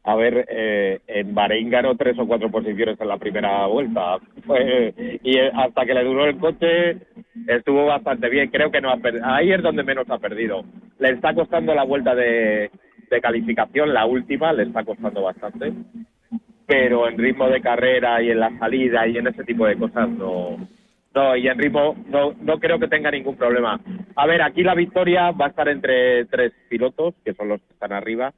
A 0.09 0.15
ver, 0.15 0.47
eh, 0.49 1.01
en 1.07 1.35
Bahrein 1.35 1.69
ganó 1.69 1.95
tres 1.95 2.19
o 2.19 2.27
cuatro 2.27 2.51
posiciones 2.51 2.99
en 2.99 3.09
la 3.09 3.19
primera 3.19 3.67
vuelta. 3.67 4.17
Y 5.23 5.37
eh, 5.37 5.51
hasta 5.55 5.85
que 5.85 5.93
le 5.93 6.03
duró 6.03 6.25
el 6.25 6.39
coche 6.39 6.97
estuvo 7.47 7.85
bastante 7.85 8.31
bien. 8.31 8.49
Creo 8.49 8.71
que 8.71 8.81
no 8.81 8.89
ha 8.89 8.97
perdido. 8.97 9.27
Ahí 9.27 9.53
es 9.53 9.63
donde 9.63 9.83
menos 9.83 10.09
ha 10.09 10.17
perdido. 10.17 10.65
Le 10.99 11.11
está 11.11 11.35
costando 11.35 11.75
la 11.75 11.85
vuelta 11.85 12.15
de, 12.15 12.71
de 13.11 13.21
calificación, 13.21 13.93
la 13.93 14.07
última, 14.07 14.51
le 14.55 14.63
está 14.63 14.83
costando 14.83 15.25
bastante. 15.25 15.75
Pero 16.67 17.07
en 17.07 17.19
ritmo 17.19 17.47
de 17.51 17.61
carrera 17.61 18.23
y 18.23 18.31
en 18.31 18.41
la 18.41 18.59
salida 18.59 19.07
y 19.07 19.19
en 19.19 19.27
ese 19.27 19.45
tipo 19.45 19.67
de 19.67 19.77
cosas 19.77 20.09
no. 20.09 20.57
No, 21.15 21.37
y 21.37 21.49
en 21.49 21.59
ritmo 21.59 21.95
no, 22.07 22.33
no 22.41 22.59
creo 22.59 22.79
que 22.79 22.89
tenga 22.89 23.11
ningún 23.11 23.37
problema. 23.37 23.79
A 24.17 24.27
ver, 24.27 24.41
aquí 24.41 24.63
la 24.63 24.75
victoria 24.75 25.33
va 25.33 25.47
a 25.47 25.49
estar 25.51 25.69
entre 25.69 26.25
tres 26.25 26.53
pilotos, 26.71 27.15
que 27.23 27.35
son 27.35 27.51
los 27.51 27.61
que 27.61 27.75
están 27.75 27.93
arriba, 27.93 28.33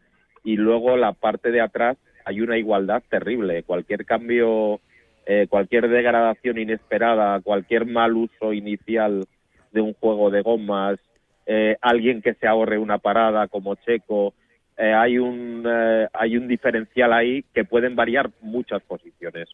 y 0.44 0.56
luego 0.56 0.96
la 0.96 1.12
parte 1.12 1.50
de 1.50 1.60
atrás 1.60 1.96
hay 2.24 2.40
una 2.40 2.56
igualdad 2.58 3.02
terrible. 3.08 3.62
Cualquier 3.62 4.04
cambio, 4.04 4.80
eh, 5.26 5.46
cualquier 5.48 5.88
degradación 5.88 6.58
inesperada, 6.58 7.40
cualquier 7.40 7.86
mal 7.86 8.14
uso 8.14 8.52
inicial 8.52 9.24
de 9.72 9.80
un 9.80 9.94
juego 9.94 10.30
de 10.30 10.42
gomas, 10.42 10.98
eh, 11.46 11.76
alguien 11.80 12.22
que 12.22 12.34
se 12.34 12.46
ahorre 12.46 12.78
una 12.78 12.98
parada 12.98 13.48
como 13.48 13.74
Checo, 13.76 14.34
eh, 14.76 14.92
hay 14.92 15.18
un 15.18 15.64
eh, 15.66 16.08
hay 16.12 16.36
un 16.36 16.48
diferencial 16.48 17.12
ahí 17.12 17.44
que 17.54 17.64
pueden 17.64 17.96
variar 17.96 18.30
muchas 18.40 18.82
posiciones. 18.82 19.48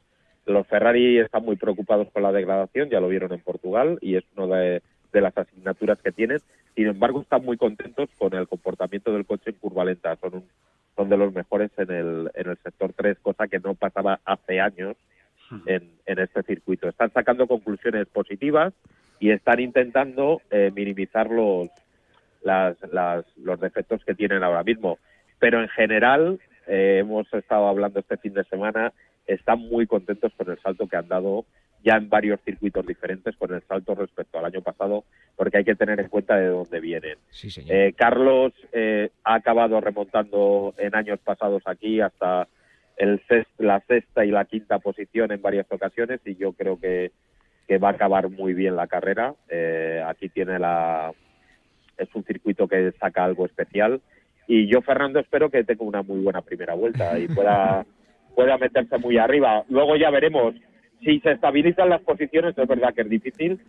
Los 0.45 0.66
Ferrari 0.69 1.19
están 1.19 1.45
muy 1.45 1.57
preocupados 1.57 2.09
con 2.12 2.23
la 2.23 2.31
degradación, 2.33 2.88
ya 2.88 3.00
lo 3.00 3.09
vieron 3.09 3.33
en 3.33 3.40
Portugal 3.40 3.99
y 4.00 4.14
es 4.16 4.25
una 4.37 4.57
de, 4.57 4.83
de 5.12 5.21
las 5.21 5.37
asignaturas 5.37 6.00
que 6.00 6.12
tienen. 6.12 6.38
Sin 6.76 6.87
embargo, 6.87 7.21
están 7.23 7.45
muy 7.45 7.57
contentos 7.57 8.09
con 8.16 8.33
el 8.35 8.47
comportamiento 8.47 9.12
del 9.12 9.26
coche 9.26 9.50
en 9.50 9.57
curva 9.57 9.85
lenta. 9.85 10.14
Son, 10.16 10.35
un- 10.37 10.49
son 10.97 11.09
de 11.09 11.17
los 11.17 11.33
mejores 11.35 11.71
en 11.79 11.91
el, 11.91 12.31
en 12.35 12.50
el 12.50 12.57
sector 12.59 12.93
3, 12.95 13.19
cosa 13.21 13.47
que 13.49 13.59
no 13.61 13.75
pasaba 13.75 14.19
hace 14.25 14.61
años 14.61 14.97
en, 15.67 15.93
en 16.07 16.19
este 16.19 16.43
circuito. 16.43 16.88
Están 16.88 17.12
sacando 17.12 17.47
conclusiones 17.47 18.07
positivas 18.09 18.73
y 19.21 19.31
están 19.31 19.61
intentando 19.61 20.41
eh, 20.50 20.73
minimizar 20.75 21.31
los, 21.31 21.69
las, 22.43 22.76
las- 22.93 23.26
los 23.37 23.61
defectos 23.61 24.05
que 24.05 24.15
tienen 24.15 24.43
ahora 24.43 24.62
mismo. 24.65 24.99
Pero 25.38 25.61
en 25.62 25.69
general, 25.69 26.41
eh, 26.67 26.99
hemos 27.00 27.33
estado 27.33 27.69
hablando 27.69 28.00
este 28.00 28.17
fin 28.17 28.33
de 28.35 28.45
semana, 28.45 28.93
están 29.26 29.59
muy 29.61 29.87
contentos 29.87 30.33
con 30.37 30.50
el 30.50 30.59
salto 30.61 30.87
que 30.88 30.97
han 30.97 31.09
dado 31.09 31.45
ya 31.87 31.97
en 31.97 32.09
varios 32.09 32.40
circuitos 32.40 32.85
diferentes, 32.85 33.37
con 33.37 33.55
el 33.55 33.62
salto 33.62 33.95
respecto 33.95 34.40
al 34.40 34.47
año 34.47 34.61
pasado, 34.61 35.05
porque 35.37 35.59
hay 35.59 35.64
que 35.64 35.76
tener 35.76 36.00
en 36.00 36.09
cuenta 36.09 36.37
de 36.37 36.49
dónde 36.49 36.81
vienen. 36.81 37.16
Sí, 37.31 37.49
señor. 37.49 37.71
Eh, 37.73 37.93
Carlos 37.97 38.52
eh, 38.73 39.11
ha 39.23 39.35
acabado 39.35 39.81
remontando 39.81 40.75
en 40.78 40.97
años 40.97 41.21
pasados 41.21 41.62
aquí 41.64 42.00
hasta 42.00 42.49
el 42.97 43.23
la 43.59 43.78
sexta 43.87 44.25
y 44.25 44.33
la 44.33 44.47
quinta 44.47 44.81
posición 44.81 45.31
en 45.31 45.40
varias 45.40 45.66
ocasiones 45.71 46.21
y 46.25 46.35
yo 46.35 46.55
creo 46.55 46.81
que, 46.81 47.12
que 47.69 47.78
va 47.78 47.90
a 47.90 47.93
acabar 47.93 48.31
muy 48.31 48.52
bien 48.52 48.75
la 48.75 48.88
carrera. 48.88 49.35
Eh, 49.49 50.02
aquí 50.05 50.28
tiene 50.28 50.59
la 50.59 51.12
es 51.97 52.09
un 52.14 52.25
circuito 52.25 52.66
que 52.66 52.93
saca 52.99 53.25
algo 53.25 53.47
especial 53.47 54.00
y 54.49 54.66
yo 54.66 54.83
Fernando 54.83 55.21
espero 55.21 55.50
que 55.50 55.62
tenga 55.62 55.85
una 55.85 56.02
muy 56.02 56.19
buena 56.21 56.43
primera 56.43 56.75
vuelta 56.75 57.16
y 57.16 57.28
pueda 57.28 57.87
pueda 58.35 58.59
meterse 58.59 58.99
muy 58.99 59.19
arriba. 59.19 59.64
Luego 59.69 59.97
ya 59.97 60.11
veremos 60.11 60.55
si 61.05 61.21
se 61.21 61.33
estabilizan 61.33 61.88
las 61.88 62.03
posiciones, 62.03 62.57
es 62.57 62.69
verdad 62.69 62.95
que 62.95 63.03
es 63.03 63.11
difícil, 63.11 63.61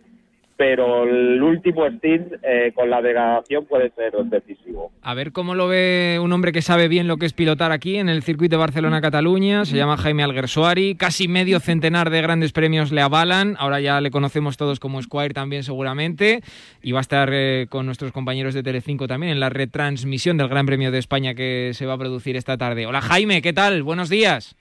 pero 0.58 1.04
el 1.04 1.40
último 1.40 1.86
stint 1.86 2.32
eh, 2.42 2.72
con 2.74 2.90
la 2.90 3.00
degradación 3.00 3.64
puede 3.64 3.90
ser 3.90 4.12
decisivo. 4.24 4.90
A 5.02 5.14
ver 5.14 5.30
cómo 5.30 5.54
lo 5.54 5.68
ve 5.68 6.18
un 6.20 6.32
hombre 6.32 6.50
que 6.50 6.62
sabe 6.62 6.88
bien 6.88 7.06
lo 7.06 7.16
que 7.16 7.26
es 7.26 7.32
pilotar 7.32 7.70
aquí 7.70 7.96
en 7.96 8.08
el 8.08 8.24
circuito 8.24 8.56
de 8.56 8.60
Barcelona-Cataluña. 8.60 9.64
Se 9.64 9.76
llama 9.76 9.96
Jaime 9.96 10.24
Alguersuari. 10.24 10.96
Casi 10.96 11.28
medio 11.28 11.60
centenar 11.60 12.10
de 12.10 12.22
grandes 12.22 12.50
premios 12.50 12.90
le 12.90 13.02
avalan. 13.02 13.54
Ahora 13.60 13.78
ya 13.78 14.00
le 14.00 14.10
conocemos 14.10 14.56
todos 14.56 14.80
como 14.80 15.00
Squire 15.00 15.32
también 15.32 15.62
seguramente. 15.62 16.40
Y 16.82 16.90
va 16.90 16.98
a 16.98 17.02
estar 17.02 17.30
eh, 17.32 17.68
con 17.70 17.86
nuestros 17.86 18.10
compañeros 18.10 18.52
de 18.52 18.64
Telecinco 18.64 19.06
también 19.06 19.30
en 19.30 19.38
la 19.38 19.50
retransmisión 19.50 20.38
del 20.38 20.48
Gran 20.48 20.66
Premio 20.66 20.90
de 20.90 20.98
España 20.98 21.34
que 21.34 21.70
se 21.72 21.86
va 21.86 21.92
a 21.92 21.98
producir 21.98 22.34
esta 22.34 22.58
tarde. 22.58 22.84
Hola 22.86 23.00
Jaime, 23.00 23.42
¿qué 23.42 23.52
tal? 23.52 23.84
Buenos 23.84 24.08
días. 24.08 24.56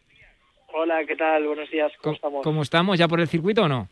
Hola, 0.79 1.03
¿qué 1.07 1.15
tal? 1.15 1.47
Buenos 1.47 1.71
días, 1.71 1.91
¿cómo 2.03 2.15
estamos? 2.15 2.43
¿Cómo 2.43 2.61
estamos? 2.61 2.99
¿Ya 2.99 3.07
por 3.07 3.19
el 3.19 3.27
circuito 3.27 3.63
o 3.63 3.67
no? 3.67 3.89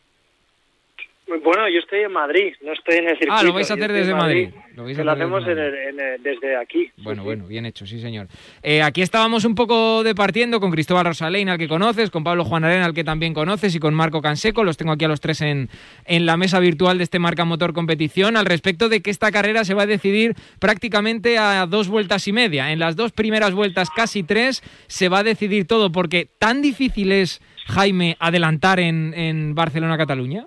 Bueno, 1.28 1.68
yo 1.70 1.80
estoy 1.80 2.02
en 2.02 2.12
Madrid, 2.12 2.54
no 2.62 2.72
estoy 2.74 2.98
en 2.98 3.06
el 3.10 3.18
circuito. 3.18 3.34
Ah, 3.34 3.42
lo 3.44 3.52
vais 3.54 3.70
a 3.72 3.74
hacer 3.74 3.92
desde 3.92 4.14
Madrid. 4.14 4.50
Lo, 4.76 4.84
vais 4.84 5.00
a 5.00 5.04
lo 5.04 5.12
hacer 5.12 5.24
hacemos 5.24 5.46
desde 5.46 5.62
en 5.62 5.68
el- 5.68 6.00
en 6.00 6.00
el- 6.00 6.24
desde 6.24 6.56
aquí. 6.56 6.92
Bueno, 6.98 7.24
bueno, 7.24 7.48
bien 7.48 7.66
hecho, 7.66 7.88
sí, 7.88 8.00
señor. 8.00 8.28
Eh, 8.62 8.84
aquí 8.84 9.02
estábamos 9.02 9.44
un 9.44 9.56
poco 9.56 10.04
departiendo 10.04 10.60
con 10.60 10.70
Cristóbal 10.70 11.06
Rosalén, 11.06 11.50
al 11.50 11.58
que 11.58 11.68
conoces, 11.68 12.12
con 12.12 12.24
Pablo 12.24 12.46
Juan 12.46 12.64
Arena, 12.64 12.86
al 12.86 12.94
que 12.94 13.04
también 13.04 13.34
conoces, 13.34 13.74
y 13.74 13.80
con 13.80 13.96
Marco 13.96 14.22
Canseco. 14.22 14.64
Los 14.64 14.78
tengo 14.78 14.92
aquí 14.92 15.06
a 15.06 15.08
los 15.08 15.20
tres 15.20 15.42
en, 15.42 15.70
en 16.06 16.26
la 16.28 16.38
mesa 16.38 16.60
virtual 16.60 16.98
de 17.00 17.04
este 17.06 17.18
Marca 17.18 17.44
Motor 17.44 17.74
Competición, 17.74 18.38
al 18.38 18.46
respecto 18.46 18.88
de 18.88 19.02
que 19.02 19.10
esta 19.10 19.32
carrera 19.32 19.64
se 19.66 19.74
va 19.74 19.84
a 19.84 19.88
decidir 19.88 20.36
prácticamente 20.60 21.38
a 21.40 21.66
dos 21.66 21.88
vueltas 21.88 22.28
y 22.28 22.34
media. 22.34 22.72
En 22.72 22.78
las 22.80 22.96
dos 22.96 23.12
primeras 23.14 23.54
vueltas, 23.54 23.90
casi 23.90 24.22
tres, 24.22 24.62
se 24.88 25.10
va 25.10 25.20
a 25.20 25.24
decidir 25.24 25.66
todo, 25.66 25.92
porque 25.92 26.28
tan 26.38 26.62
difícil 26.62 27.12
es, 27.12 27.42
Jaime, 27.66 28.16
adelantar 28.20 28.80
en, 28.80 29.14
en 29.16 29.56
Barcelona-Cataluña. 29.56 30.46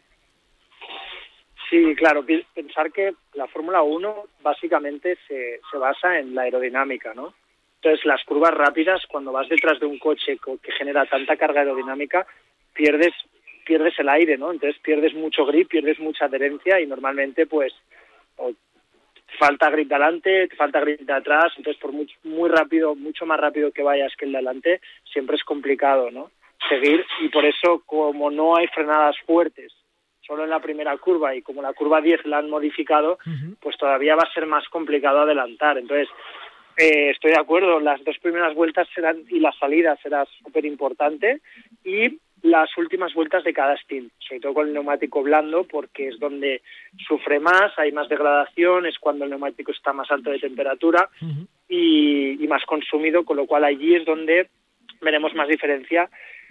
Sí, 1.69 1.95
claro, 1.97 2.25
pensar 2.55 2.91
que 2.93 3.13
la 3.35 3.47
Fórmula 3.47 3.83
1 3.83 4.25
básicamente 4.41 5.19
se, 5.27 5.61
se 5.71 5.77
basa 5.79 6.19
en 6.19 6.35
la 6.35 6.43
aerodinámica, 6.43 7.13
¿no? 7.15 7.35
Entonces, 7.77 8.05
las 8.07 8.25
curvas 8.25 8.53
rápidas, 8.55 9.03
cuando 9.07 9.33
vas 9.33 9.49
detrás 9.49 9.79
de 9.79 9.87
un 9.87 9.99
coche 9.99 10.39
co- 10.39 10.59
que 10.59 10.73
genera 10.73 11.05
tanta 11.07 11.37
carga 11.37 11.61
aerodinámica, 11.61 12.27
pierdes 12.75 13.13
pierdes 13.65 13.99
el 13.99 14.09
aire, 14.09 14.39
¿no? 14.39 14.51
Entonces 14.51 14.81
pierdes 14.81 15.13
mucho 15.13 15.45
grip, 15.45 15.69
pierdes 15.69 15.99
mucha 16.01 16.25
adherencia 16.25 16.81
y 16.81 16.87
normalmente, 16.87 17.45
pues, 17.47 17.75
falta 19.39 19.69
grip 19.71 19.89
de 19.89 19.95
adelante, 19.95 20.49
te 20.49 20.57
falta 20.57 20.81
grip 20.81 21.01
de 21.01 21.13
atrás, 21.13 21.53
entonces 21.57 21.81
por 21.81 21.93
mucho, 21.93 22.17
muy 22.25 22.49
rápido, 22.49 22.95
mucho 22.95 23.27
más 23.27 23.39
rápido 23.39 23.71
que 23.73 23.83
vayas 23.83 24.15
que 24.17 24.25
el 24.25 24.33
de 24.33 24.39
adelante, 24.39 24.81
siempre 25.13 25.37
es 25.37 25.45
complicado, 25.45 26.11
¿no? 26.11 26.31
Seguir 26.69 27.05
y 27.21 27.29
por 27.29 27.45
eso, 27.45 27.83
como 27.87 28.31
no 28.31 28.57
hay 28.57 28.67
frenadas 28.69 29.17
fuertes 29.27 29.73
solo 30.29 30.45
en 30.45 30.51
la 30.51 30.61
primera 30.61 30.97
curva 30.99 31.35
y 31.35 31.43
como 31.43 31.63
la 31.63 31.73
curva 31.73 32.01
10 32.01 32.27
la 32.27 32.39
han 32.39 32.51
modificado, 32.51 33.19
pues 33.61 33.77
todavía 33.79 34.15
va 34.15 34.23
a 34.23 34.33
ser 34.33 34.47
más 34.47 34.69
complicado 34.69 35.21
adelantar. 35.21 35.79
Entonces, 35.79 36.09
eh, 36.77 37.11
estoy 37.11 37.33
de 37.33 37.41
acuerdo, 37.41 37.81
las 37.81 38.05
dos 38.05 38.19
primeras 38.19 38.55
vueltas 38.55 38.87
serán 38.95 39.25
y 39.29 39.41
la 39.41 39.53
salida 39.59 39.97
será 40.03 40.27
súper 40.45 40.67
importante 40.67 41.41
y 41.83 42.19
las 42.43 42.71
últimas 42.79 43.13
vueltas 43.15 43.43
de 43.43 43.53
cada 43.53 43.77
stint, 43.79 44.13
sobre 44.19 44.41
todo 44.41 44.55
con 44.55 44.69
el 44.69 44.75
neumático 44.75 45.23
blando, 45.23 45.65
porque 45.65 46.09
es 46.09 46.21
donde 46.21 46.63
sufre 47.09 47.41
más, 47.41 47.77
hay 47.79 47.91
más 47.91 48.09
degradación, 48.09 48.87
es 48.87 48.97
cuando 49.01 49.25
el 49.25 49.31
neumático 49.31 49.73
está 49.73 49.93
más 49.93 50.09
alto 50.13 50.31
de 50.31 50.39
temperatura 50.39 51.09
y, 51.69 52.45
y 52.45 52.47
más 52.47 52.65
consumido, 52.65 53.25
con 53.25 53.39
lo 53.39 53.47
cual 53.47 53.65
allí 53.65 53.97
es 53.97 54.05
donde 54.05 54.49
veremos 55.01 55.35
más 55.35 55.49
diferencia, 55.49 56.09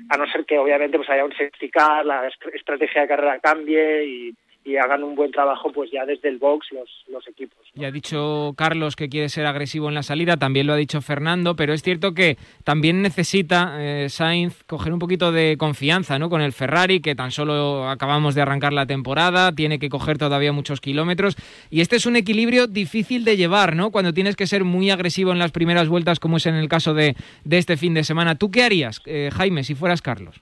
a 0.10 0.18
no 0.18 0.25
ser 0.27 0.46
que 0.46 0.58
obviamente 0.58 0.98
pues 0.98 1.10
haya 1.10 1.25
un 1.25 1.32
safety 1.32 1.70
car, 1.70 2.06
la 2.06 2.27
est- 2.27 2.54
estrategia 2.54 3.01
de 3.01 3.08
carrera 3.08 3.39
cambie 3.39 4.06
y, 4.06 4.36
y 4.68 4.76
hagan 4.76 5.02
un 5.02 5.16
buen 5.16 5.32
trabajo 5.32 5.72
pues 5.72 5.90
ya 5.92 6.06
desde 6.06 6.28
el 6.28 6.40
box 6.40 6.68
los, 6.74 7.26
equipos. 7.28 7.58
Ya 7.74 7.88
ha 7.88 7.92
dicho 7.92 8.54
Carlos 8.58 8.98
que 8.98 9.08
quiere 9.08 9.30
ser 9.30 9.46
agresivo 9.46 9.88
en 9.88 9.96
la 9.96 10.04
salida, 10.04 10.36
también 10.36 10.68
lo 10.68 10.74
ha 10.74 10.76
dicho 10.76 11.00
Fernando, 11.02 11.56
pero 11.56 11.74
es 11.74 11.82
cierto 11.82 12.14
que 12.14 12.38
también 12.66 13.02
necesita 13.02 13.78
eh, 13.80 14.10
Sainz 14.10 14.66
coger 14.66 14.92
un 14.92 15.00
poquito 15.00 15.32
de 15.32 15.56
confianza 15.58 16.20
¿no? 16.20 16.30
con 16.30 16.42
el 16.42 16.52
Ferrari, 16.52 17.00
que 17.00 17.16
tan 17.16 17.32
solo 17.32 17.88
acabamos 17.88 18.36
de 18.36 18.42
arrancar 18.42 18.74
la 18.74 18.86
temporada, 18.86 19.54
tiene 19.54 19.80
que 19.80 19.88
coger 19.88 20.18
todavía 20.18 20.52
muchos 20.52 20.82
kilómetros, 20.82 21.38
y 21.70 21.80
este 21.80 21.96
es 21.96 22.06
un 22.06 22.18
equilibrio 22.18 22.68
difícil 22.68 23.24
de 23.24 23.38
llevar, 23.38 23.74
¿no? 23.74 23.92
Cuando 23.92 24.14
tienes 24.14 24.36
que 24.36 24.48
ser 24.48 24.66
muy 24.66 24.90
agresivo 24.90 25.32
en 25.32 25.40
las 25.40 25.52
primeras 25.52 25.88
vueltas, 25.88 26.20
como 26.20 26.38
es 26.38 26.46
en 26.46 26.56
el 26.56 26.68
caso 26.68 26.94
de, 26.94 27.16
de 27.46 27.58
este 27.58 27.78
fin 27.78 27.94
de 27.94 28.04
semana. 28.04 28.36
¿Tú 28.36 28.52
qué 28.52 28.64
harías, 28.64 29.02
eh, 29.06 29.30
Jaime, 29.32 29.64
si 29.64 29.76
fueras 29.76 30.02
Carlos? 30.02 30.42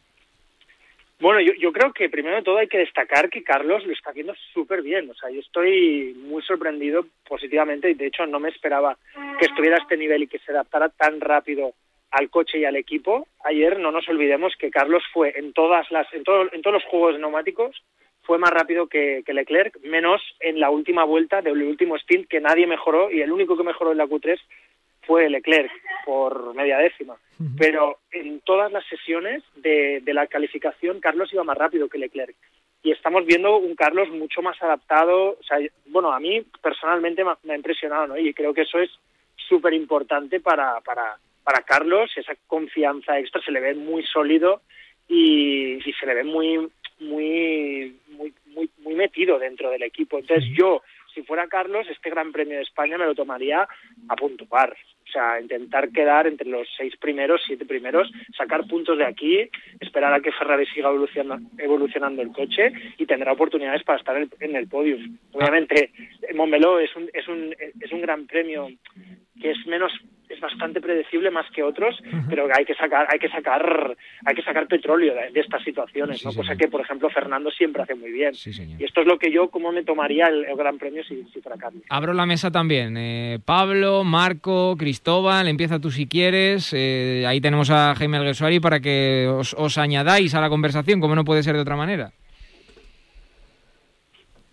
Bueno, 1.19 1.39
yo, 1.39 1.53
yo 1.53 1.71
creo 1.71 1.93
que 1.93 2.09
primero 2.09 2.35
de 2.35 2.41
todo 2.43 2.57
hay 2.57 2.67
que 2.67 2.77
destacar 2.79 3.29
que 3.29 3.43
Carlos 3.43 3.85
lo 3.85 3.93
está 3.93 4.09
haciendo 4.11 4.35
súper 4.53 4.81
bien. 4.81 5.09
O 5.09 5.13
sea, 5.13 5.29
yo 5.29 5.39
estoy 5.39 6.13
muy 6.17 6.41
sorprendido 6.43 7.05
positivamente 7.27 7.89
y 7.89 7.93
de 7.93 8.07
hecho 8.07 8.25
no 8.25 8.39
me 8.39 8.49
esperaba 8.49 8.97
que 9.39 9.45
estuviera 9.45 9.77
a 9.77 9.81
este 9.81 9.95
nivel 9.97 10.23
y 10.23 10.27
que 10.27 10.39
se 10.39 10.51
adaptara 10.51 10.89
tan 10.89 11.21
rápido 11.21 11.71
al 12.11 12.29
coche 12.29 12.59
y 12.59 12.65
al 12.65 12.75
equipo. 12.75 13.27
Ayer 13.45 13.79
no 13.79 13.91
nos 13.91 14.07
olvidemos 14.09 14.53
que 14.59 14.69
Carlos 14.71 15.03
fue 15.13 15.33
en 15.37 15.53
todas 15.53 15.89
las 15.89 16.11
en, 16.13 16.23
todo- 16.23 16.49
en 16.51 16.61
todos 16.61 16.73
los 16.75 16.83
juegos 16.85 17.17
neumáticos 17.19 17.81
fue 18.23 18.37
más 18.39 18.49
rápido 18.49 18.87
que, 18.87 19.21
que 19.23 19.33
Leclerc, 19.35 19.77
menos 19.83 20.19
en 20.39 20.59
la 20.59 20.71
última 20.71 21.03
vuelta 21.03 21.41
del 21.43 21.61
último 21.61 21.95
stint 21.99 22.27
que 22.27 22.41
nadie 22.41 22.65
mejoró 22.65 23.11
y 23.11 23.21
el 23.21 23.31
único 23.31 23.55
que 23.55 23.63
mejoró 23.63 23.91
en 23.91 23.99
la 23.99 24.07
Q3 24.07 24.39
fue 25.05 25.29
Leclerc 25.29 25.71
por 26.05 26.53
media 26.55 26.77
décima. 26.77 27.15
Pero 27.57 27.99
en 28.11 28.39
todas 28.41 28.71
las 28.71 28.85
sesiones 28.87 29.43
de, 29.55 29.99
de 30.01 30.13
la 30.13 30.27
calificación, 30.27 31.01
Carlos 31.01 31.33
iba 31.33 31.43
más 31.43 31.57
rápido 31.57 31.89
que 31.89 31.97
Leclerc. 31.97 32.35
Y 32.81 32.91
estamos 32.91 33.25
viendo 33.25 33.57
un 33.57 33.75
Carlos 33.75 34.09
mucho 34.09 34.41
más 34.41 34.61
adaptado. 34.61 35.37
O 35.39 35.43
sea, 35.43 35.57
bueno, 35.87 36.13
a 36.13 36.19
mí 36.19 36.45
personalmente 36.61 37.23
me 37.23 37.53
ha, 37.53 37.55
impresionado, 37.55 38.07
¿no? 38.07 38.17
Y 38.17 38.33
creo 38.33 38.53
que 38.53 38.61
eso 38.61 38.79
es 38.79 38.91
súper 39.35 39.73
importante 39.73 40.39
para, 40.39 40.79
para, 40.81 41.17
para 41.43 41.63
Carlos. 41.63 42.11
Esa 42.15 42.33
confianza 42.47 43.19
extra 43.19 43.41
se 43.41 43.51
le 43.51 43.59
ve 43.59 43.73
muy 43.73 44.03
sólido 44.03 44.61
y, 45.07 45.77
y 45.83 45.93
se 45.93 46.05
le 46.05 46.13
ve 46.13 46.23
muy, 46.23 46.69
muy, 46.99 47.95
muy, 48.09 48.33
muy, 48.45 48.69
muy 48.77 48.95
metido 48.95 49.39
dentro 49.39 49.69
del 49.69 49.83
equipo. 49.83 50.19
Entonces 50.19 50.47
yo, 50.55 50.83
si 51.13 51.23
fuera 51.23 51.47
Carlos, 51.47 51.87
este 51.89 52.09
Gran 52.09 52.31
Premio 52.31 52.57
de 52.57 52.63
España 52.63 52.97
me 52.97 53.05
lo 53.05 53.15
tomaría 53.15 53.67
a 54.07 54.15
punto 54.15 54.45
par. 54.45 54.75
O 55.07 55.11
sea, 55.11 55.39
intentar 55.39 55.89
quedar 55.89 56.27
entre 56.27 56.49
los 56.49 56.67
seis 56.77 56.95
primeros, 56.97 57.41
siete 57.45 57.65
primeros, 57.65 58.11
sacar 58.35 58.67
puntos 58.67 58.97
de 58.97 59.05
aquí, 59.05 59.49
esperar 59.79 60.13
a 60.13 60.19
que 60.19 60.31
Ferrari 60.31 60.65
siga 60.65 60.89
evolucionando, 60.89 61.49
evolucionando 61.57 62.21
el 62.21 62.31
coche 62.31 62.71
y 62.97 63.05
tendrá 63.05 63.31
oportunidades 63.31 63.83
para 63.83 63.99
estar 63.99 64.17
en 64.17 64.55
el, 64.55 64.67
podium. 64.67 65.17
Obviamente, 65.31 65.91
Montmeló 66.33 66.79
es 66.79 66.95
un, 66.95 67.09
es 67.13 67.27
un, 67.27 67.55
es 67.79 67.91
un 67.91 68.01
gran 68.01 68.25
premio 68.25 68.69
que 69.41 69.51
es 69.51 69.57
menos 69.67 69.91
es 70.27 70.39
bastante 70.39 70.81
predecible 70.81 71.29
más 71.29 71.45
que 71.51 71.61
otros, 71.61 72.01
pero 72.27 72.47
hay 72.51 72.65
que 72.65 72.73
sacar 72.73 73.07
hay 73.11 73.19
que 73.19 73.29
sacar 73.29 73.95
hay 74.25 74.35
que 74.35 74.41
sacar 74.41 74.67
petróleo 74.67 75.13
de, 75.13 75.29
de 75.29 75.39
estas 75.39 75.63
situaciones, 75.63 76.25
¿no? 76.25 76.33
Cosa 76.33 76.55
que 76.55 76.67
por 76.67 76.81
ejemplo 76.81 77.09
Fernando 77.11 77.51
siempre 77.51 77.83
hace 77.83 77.93
muy 77.93 78.11
bien. 78.11 78.33
y 78.79 78.83
esto 78.83 79.01
es 79.01 79.07
lo 79.07 79.19
que 79.19 79.31
yo 79.31 79.49
como 79.49 79.71
me 79.71 79.83
tomaría 79.83 80.25
el, 80.27 80.45
el 80.45 80.55
Gran 80.55 80.79
Premio 80.79 81.03
si, 81.03 81.23
si 81.31 81.41
fuera 81.41 81.57
Carlos. 81.57 81.83
Abro 81.89 82.13
la 82.13 82.25
mesa 82.25 82.49
también. 82.49 82.97
Eh, 82.97 83.37
Pablo, 83.45 84.03
Marco, 84.03 84.75
Cristóbal, 84.77 85.47
empieza 85.47 85.79
tú 85.79 85.91
si 85.91 86.07
quieres. 86.07 86.73
Eh, 86.73 87.23
ahí 87.27 87.39
tenemos 87.39 87.69
a 87.69 87.93
Jaime 87.95 88.17
Alguersuari 88.17 88.59
para 88.59 88.79
que 88.79 89.27
os, 89.31 89.53
os 89.53 89.77
añadáis 89.77 90.33
a 90.33 90.41
la 90.41 90.49
conversación, 90.49 90.99
como 90.99 91.13
no 91.13 91.23
puede 91.23 91.43
ser 91.43 91.53
de 91.55 91.61
otra 91.61 91.75
manera. 91.75 92.11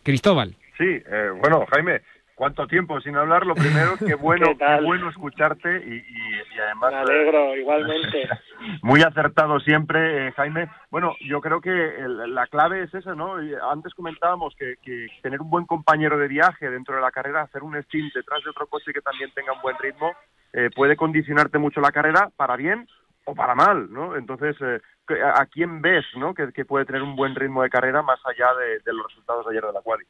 Cristóbal. 0.03 0.55
Sí, 0.77 0.85
eh, 0.85 1.31
bueno, 1.40 1.64
Jaime, 1.73 2.01
¿cuánto 2.42 2.66
tiempo 2.66 3.00
sin 3.00 3.14
hablar? 3.14 3.46
Lo 3.46 3.55
primero, 3.55 3.92
qué 4.05 4.14
bueno, 4.16 4.46
¿Qué 4.59 4.81
bueno 4.85 5.09
escucharte 5.11 5.76
y, 5.87 5.94
y- 5.94 6.57
y 6.57 6.59
además... 6.59 6.90
Me 6.92 6.98
alegro, 6.98 7.55
igualmente. 7.55 8.28
Muy 8.83 9.00
acertado 9.02 9.61
siempre, 9.61 10.26
eh, 10.26 10.33
Jaime. 10.33 10.68
Bueno, 10.90 11.14
yo 11.20 11.40
creo 11.40 11.61
que 11.61 11.70
el- 11.70 12.35
la 12.35 12.48
clave 12.48 12.83
es 12.83 12.92
esa, 12.94 13.14
¿no? 13.14 13.37
Antes 13.70 13.94
comentábamos 13.94 14.57
que, 14.57 14.74
que 14.83 15.07
tener 15.22 15.40
un 15.40 15.50
buen 15.50 15.66
compañero 15.66 16.18
de 16.18 16.26
viaje 16.26 16.68
dentro 16.68 16.96
de 16.96 17.00
la 17.00 17.12
carrera, 17.12 17.42
hacer 17.42 17.62
un 17.62 17.81
stint 17.85 18.12
detrás 18.12 18.42
de 18.42 18.50
otro 18.50 18.66
coche 18.66 18.92
que 18.92 19.02
también 19.02 19.31
tenga 19.37 19.52
un 19.52 19.62
buen 19.62 19.78
ritmo, 19.78 20.11
eh, 20.52 20.68
puede 20.74 20.96
condicionarte 20.96 21.59
mucho 21.59 21.81
la 21.81 21.92
carrera 21.92 22.28
para 22.37 22.57
bien 22.57 22.88
o 23.24 23.37
para 23.37 23.55
mal, 23.55 23.87
¿no? 23.92 24.16
Entonces, 24.16 24.57
eh, 24.61 24.81
¿qué- 25.07 25.22
¿a 25.22 25.42
a 25.42 25.46
quién 25.46 25.81
ves, 25.81 26.05
¿no? 26.16 26.35
Que, 26.35 26.52
que 26.52 26.64
puede 26.64 26.87
tener 26.87 27.02
un 27.02 27.14
buen 27.14 27.37
ritmo 27.37 27.62
de 27.62 27.70
carrera 27.70 28.02
más 28.02 28.18
allá 28.26 28.52
de, 28.55 28.81
de 28.81 28.92
los 28.92 29.07
resultados 29.07 29.46
de 29.46 29.52
ayer 29.52 29.64
de 29.64 29.72
la 29.72 29.81
quali. 29.81 30.05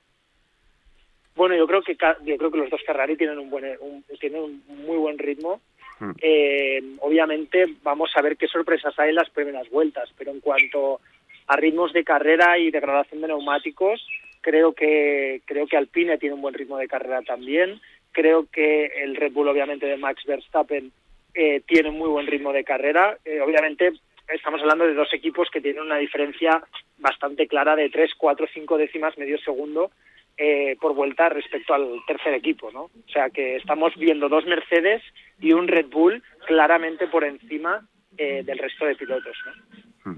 Bueno, 1.35 1.57
yo 1.57 1.67
creo 1.67 1.83
que 1.83 1.97
yo 2.25 2.37
creo 2.37 2.51
que 2.51 2.59
los 2.59 2.71
dos 2.71 2.83
Ferrari 2.85 3.17
tienen 3.17 3.39
un 3.39 3.49
buen 3.49 3.65
un, 3.81 4.05
tienen 4.21 4.43
un 4.43 4.63
muy 4.85 4.97
buen 4.99 5.19
ritmo. 5.19 5.61
Hmm. 5.99 6.13
Eh, 6.21 6.83
obviamente 7.01 7.67
vamos 7.83 8.11
a 8.15 8.23
ver 8.23 8.37
qué 8.37 8.49
sorpresas 8.49 8.99
hay 8.99 9.11
en 9.11 9.17
las 9.17 9.31
primeras 9.31 9.69
vueltas, 9.71 10.11
pero 10.17 10.31
en 10.31 10.41
cuanto 10.41 11.01
a 11.47 11.57
ritmos 11.57 11.93
de 11.93 12.05
carrera 12.05 12.59
y 12.59 12.71
degradación 12.71 13.21
de 13.23 13.29
neumáticos, 13.29 14.07
creo 14.41 14.73
que 14.73 15.41
creo 15.47 15.67
que 15.67 15.77
Alpine 15.77 16.19
tiene 16.19 16.35
un 16.35 16.43
buen 16.43 16.55
ritmo 16.55 16.77
de 16.77 16.89
carrera 16.89 17.23
también. 17.23 17.81
Creo 18.13 18.47
que 18.53 18.87
el 19.03 19.17
Red 19.17 19.33
Bull, 19.33 19.49
obviamente, 19.49 19.87
de 19.87 19.97
Max 19.97 20.23
Verstappen 20.27 20.93
eh, 21.35 21.63
tiene 21.67 21.89
un 21.89 21.99
muy 21.99 22.11
buen 22.11 22.27
ritmo 22.27 22.53
de 22.53 22.63
carrera. 22.63 23.17
Eh, 23.25 23.41
obviamente 23.41 23.93
estamos 24.29 24.61
hablando 24.61 24.87
de 24.87 24.93
dos 24.93 25.13
equipos 25.15 25.49
que 25.51 25.63
tienen 25.63 25.83
una 25.83 25.97
diferencia 25.97 26.63
bastante 26.99 27.47
clara 27.47 27.75
de 27.75 27.89
3, 27.89 28.13
4, 28.17 28.47
5 28.53 28.79
décimas, 28.79 29.17
medio 29.17 29.39
segundo 29.39 29.91
eh, 30.37 30.77
por 30.81 30.95
vuelta 30.95 31.29
respecto 31.29 31.75
al 31.75 31.89
tercer 32.07 32.35
equipo, 32.35 32.71
¿no? 32.73 32.85
O 32.85 32.91
sea 33.13 33.31
que 33.31 33.57
estamos 33.57 33.95
viendo 33.97 34.29
dos 34.29 34.45
Mercedes 34.47 35.03
y 35.41 35.53
un 35.53 35.69
Red 35.69 35.87
Bull 35.91 36.23
claramente 36.47 37.07
por 37.09 37.25
encima 37.25 37.87
eh, 38.17 38.43
del 38.45 38.59
resto 38.59 38.85
de 38.87 38.95
pilotos, 38.97 39.37
¿no? 39.47 40.15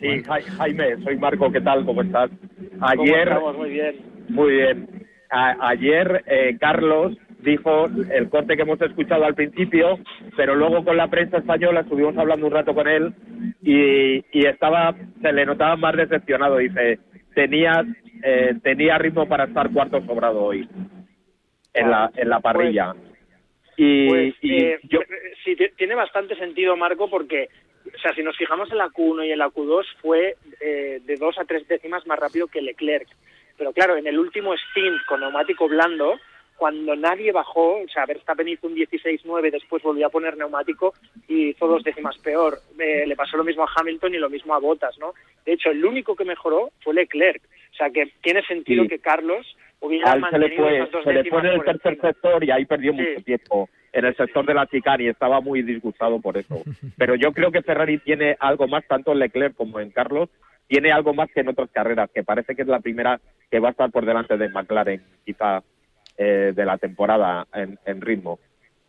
Sí, 0.00 0.22
Ja- 0.24 0.42
Jaime, 0.58 0.96
soy 1.02 1.16
Marco, 1.16 1.50
¿qué 1.50 1.60
tal? 1.60 1.84
¿Cómo 1.84 2.02
estás? 2.02 2.30
¿Cómo 2.30 2.86
Ayer, 2.86 3.28
estamos? 3.28 3.56
Muy 3.56 3.70
bien. 3.70 3.96
muy 4.28 4.52
bien. 4.52 4.88
A- 5.30 5.68
ayer 5.70 6.22
eh, 6.26 6.56
Carlos 6.60 7.16
dijo 7.40 7.86
el 8.10 8.28
corte 8.28 8.56
que 8.56 8.62
hemos 8.62 8.80
escuchado 8.80 9.24
al 9.24 9.34
principio, 9.34 9.98
pero 10.36 10.54
luego 10.54 10.84
con 10.84 10.96
la 10.96 11.08
prensa 11.08 11.38
española 11.38 11.80
estuvimos 11.80 12.16
hablando 12.18 12.46
un 12.46 12.52
rato 12.52 12.74
con 12.74 12.86
él 12.88 13.12
y, 13.62 14.16
y 14.38 14.46
estaba, 14.46 14.94
se 15.22 15.32
le 15.32 15.46
notaba 15.46 15.76
más 15.76 15.96
decepcionado. 15.96 16.58
Dice, 16.58 16.98
tenías 17.34 17.86
eh, 18.22 18.54
tenía 18.62 18.98
ritmo 18.98 19.26
para 19.28 19.44
estar 19.44 19.70
cuarto 19.70 20.00
sobrado 20.06 20.42
hoy 20.42 20.68
en 21.74 21.90
la, 21.90 22.10
en 22.16 22.28
la 22.28 22.40
parrilla. 22.40 22.94
y, 23.76 24.08
Pues, 24.08 24.34
y 24.40 24.64
eh, 24.64 24.78
yo, 24.84 25.00
sí, 25.44 25.56
ti- 25.56 25.70
tiene 25.76 25.94
bastante 25.94 26.34
sentido, 26.36 26.76
Marco, 26.76 27.08
porque, 27.10 27.48
o 27.94 27.98
sea, 27.98 28.14
si 28.14 28.22
nos 28.22 28.36
fijamos 28.36 28.70
en 28.72 28.78
la 28.78 28.88
Q1 28.88 29.26
y 29.26 29.32
en 29.32 29.38
la 29.38 29.48
Q2, 29.48 29.84
fue 30.00 30.36
eh, 30.60 31.00
de 31.04 31.16
dos 31.16 31.38
a 31.38 31.44
tres 31.44 31.66
décimas 31.68 32.06
más 32.06 32.18
rápido 32.18 32.46
que 32.48 32.62
Leclerc. 32.62 33.08
Pero 33.58 33.72
claro, 33.72 33.96
en 33.96 34.06
el 34.06 34.18
último 34.18 34.54
stint 34.54 35.04
con 35.06 35.20
neumático 35.20 35.68
blando, 35.68 36.18
cuando 36.56 36.96
nadie 36.96 37.32
bajó, 37.32 37.82
o 37.82 37.88
sea, 37.88 38.06
Verstappen 38.06 38.48
hizo 38.48 38.66
un 38.66 38.74
16-9, 38.74 39.50
después 39.50 39.82
volvió 39.82 40.06
a 40.06 40.10
poner 40.10 40.36
neumático 40.36 40.94
y 41.28 41.50
hizo 41.50 41.66
dos 41.66 41.82
décimas 41.84 42.16
peor. 42.18 42.58
Eh, 42.78 43.04
le 43.06 43.14
pasó 43.16 43.36
lo 43.36 43.44
mismo 43.44 43.62
a 43.64 43.70
Hamilton 43.76 44.14
y 44.14 44.18
lo 44.18 44.30
mismo 44.30 44.54
a 44.54 44.58
Bottas, 44.58 44.96
¿no? 44.98 45.12
De 45.44 45.52
hecho, 45.52 45.70
el 45.70 45.84
único 45.84 46.16
que 46.16 46.24
mejoró 46.24 46.70
fue 46.82 46.94
Leclerc. 46.94 47.42
O 47.72 47.76
sea, 47.76 47.90
que 47.90 48.10
tiene 48.22 48.42
sentido 48.46 48.84
Sí. 48.84 48.88
que 48.88 48.98
Carlos 49.00 49.46
hubiera 49.80 50.12
se 50.30 50.38
le 50.38 50.56
fue, 50.56 50.76
esas 50.78 50.90
dos 50.90 51.04
se 51.04 51.12
le 51.12 51.18
décimas 51.18 51.40
fue 51.42 51.48
en 51.50 51.54
el 51.56 51.64
tercer 51.64 51.92
encima. 51.92 52.08
sector 52.12 52.44
y 52.44 52.50
ahí 52.50 52.64
perdió 52.64 52.92
Sí. 52.92 52.98
mucho 52.98 53.22
tiempo 53.24 53.68
en 53.92 54.04
el 54.06 54.16
sector 54.16 54.46
de 54.46 54.54
la 54.54 54.66
chicane 54.66 55.04
y 55.04 55.08
estaba 55.08 55.40
muy 55.42 55.62
disgustado 55.62 56.20
por 56.20 56.38
eso. 56.38 56.54
Pero 56.98 57.14
yo 57.16 57.32
creo 57.32 57.50
que 57.52 57.62
Ferrari 57.62 57.98
tiene 57.98 58.36
algo 58.40 58.66
más, 58.66 58.86
tanto 58.86 59.12
en 59.12 59.18
Leclerc 59.18 59.54
como 59.54 59.78
en 59.80 59.90
Carlos, 59.90 60.30
tiene 60.68 60.90
algo 60.90 61.12
más 61.14 61.30
que 61.30 61.40
en 61.40 61.48
otras 61.48 61.70
carreras, 61.70 62.10
que 62.12 62.24
parece 62.24 62.56
que 62.56 62.62
es 62.62 62.68
la 62.68 62.80
primera 62.80 63.20
que 63.50 63.60
va 63.60 63.68
a 63.68 63.70
estar 63.72 63.90
por 63.90 64.04
delante 64.06 64.36
de 64.36 64.48
McLaren, 64.48 65.02
quizá 65.24 65.62
eh, 66.18 66.52
de 66.54 66.64
la 66.64 66.78
temporada 66.78 67.46
en, 67.52 67.78
en 67.84 68.00
ritmo. 68.00 68.38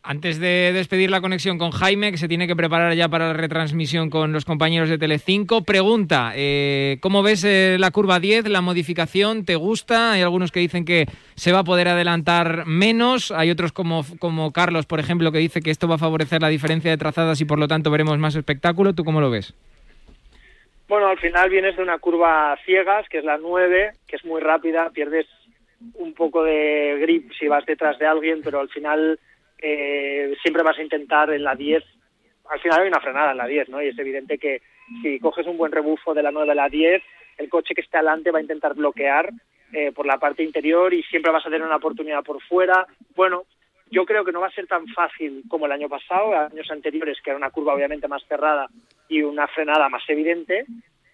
Antes 0.10 0.40
de 0.40 0.72
despedir 0.72 1.10
la 1.12 1.20
conexión 1.20 1.58
con 1.58 1.72
Jaime, 1.72 2.12
que 2.12 2.18
se 2.18 2.30
tiene 2.30 2.48
que 2.48 2.56
preparar 2.56 2.94
ya 2.94 3.10
para 3.10 3.28
la 3.28 3.34
retransmisión 3.34 4.10
con 4.10 4.32
los 4.32 4.46
compañeros 4.46 4.88
de 4.88 4.98
Telecinco, 4.98 5.66
pregunta, 5.66 6.32
eh, 6.34 6.98
¿cómo 7.02 7.24
ves 7.24 7.44
eh, 7.44 7.76
la 7.78 7.92
curva 7.92 8.22
10, 8.22 8.48
la 8.48 8.62
modificación? 8.62 9.44
¿Te 9.44 9.58
gusta? 9.58 10.14
Hay 10.14 10.22
algunos 10.22 10.54
que 10.54 10.62
dicen 10.62 10.86
que 10.86 11.08
se 11.36 11.52
va 11.52 11.60
a 11.60 11.64
poder 11.66 11.90
adelantar 11.90 12.66
menos, 12.66 13.32
hay 13.32 13.52
otros 13.52 13.74
como, 13.74 14.06
como 14.18 14.54
Carlos, 14.54 14.86
por 14.86 15.02
ejemplo, 15.02 15.34
que 15.34 15.40
dice 15.40 15.60
que 15.60 15.72
esto 15.72 15.90
va 15.90 15.96
a 15.96 15.98
favorecer 15.98 16.42
la 16.42 16.48
diferencia 16.48 16.90
de 16.90 16.98
trazadas 16.98 17.42
y 17.42 17.46
por 17.46 17.60
lo 17.60 17.68
tanto 17.68 17.92
veremos 17.92 18.18
más 18.18 18.38
espectáculo. 18.38 18.94
¿Tú 18.94 19.04
cómo 19.04 19.20
lo 19.20 19.30
ves? 19.30 19.54
Bueno, 20.88 21.08
al 21.08 21.20
final 21.20 21.50
vienes 21.50 21.76
de 21.76 21.84
una 21.84 21.98
curva 21.98 22.58
ciegas, 22.66 23.10
que 23.10 23.18
es 23.18 23.26
la 23.26 23.38
9, 23.38 23.92
que 24.08 24.16
es 24.16 24.24
muy 24.24 24.40
rápida, 24.40 24.90
pierdes 24.92 25.26
un 25.96 26.14
poco 26.14 26.44
de 26.44 26.98
grip 27.00 27.32
si 27.40 27.48
vas 27.48 27.66
detrás 27.66 27.98
de 28.00 28.08
alguien, 28.08 28.42
pero 28.44 28.60
al 28.60 28.70
final 28.70 29.20
eh, 29.60 30.36
siempre 30.42 30.64
vas 30.64 30.78
a 30.78 30.84
intentar 30.84 31.32
en 31.32 31.44
la 31.44 31.56
10. 31.56 31.84
Al 32.50 32.60
final 32.60 32.82
hay 32.82 32.88
una 32.88 33.02
frenada 33.02 33.32
en 33.32 33.38
la 33.38 33.48
10, 33.48 33.70
¿no? 33.70 33.82
Y 33.82 33.88
es 33.90 34.00
evidente 34.00 34.38
que 34.38 34.62
si 35.02 35.20
coges 35.20 35.46
un 35.48 35.58
buen 35.58 35.72
rebufo 35.72 36.14
de 36.14 36.24
la 36.24 36.32
9 36.32 36.52
a 36.52 36.56
la 36.56 36.70
10, 36.70 37.02
el 37.38 37.50
coche 37.50 37.76
que 37.76 37.82
esté 37.82 37.98
adelante 37.98 38.32
va 38.32 38.40
a 38.40 38.42
intentar 38.42 38.74
bloquear 38.74 39.32
eh, 39.74 39.92
por 39.92 40.06
la 40.06 40.18
parte 40.18 40.44
interior 40.44 40.94
y 40.94 41.04
siempre 41.04 41.32
vas 41.32 41.46
a 41.46 41.50
tener 41.50 41.66
una 41.66 41.76
oportunidad 41.76 42.24
por 42.24 42.42
fuera. 42.42 42.88
Bueno, 43.16 43.44
yo 43.92 44.06
creo 44.06 44.24
que 44.24 44.32
no 44.32 44.42
va 44.42 44.48
a 44.48 44.52
ser 44.52 44.68
tan 44.68 44.88
fácil 44.88 45.44
como 45.48 45.66
el 45.66 45.72
año 45.72 45.90
pasado, 45.90 46.34
años 46.36 46.70
anteriores, 46.72 47.18
que 47.22 47.32
era 47.32 47.38
una 47.38 47.52
curva 47.52 47.74
obviamente 47.74 48.08
más 48.08 48.24
cerrada 48.28 48.68
y 49.08 49.22
una 49.22 49.48
frenada 49.48 49.90
más 49.90 50.04
evidente, 50.10 50.66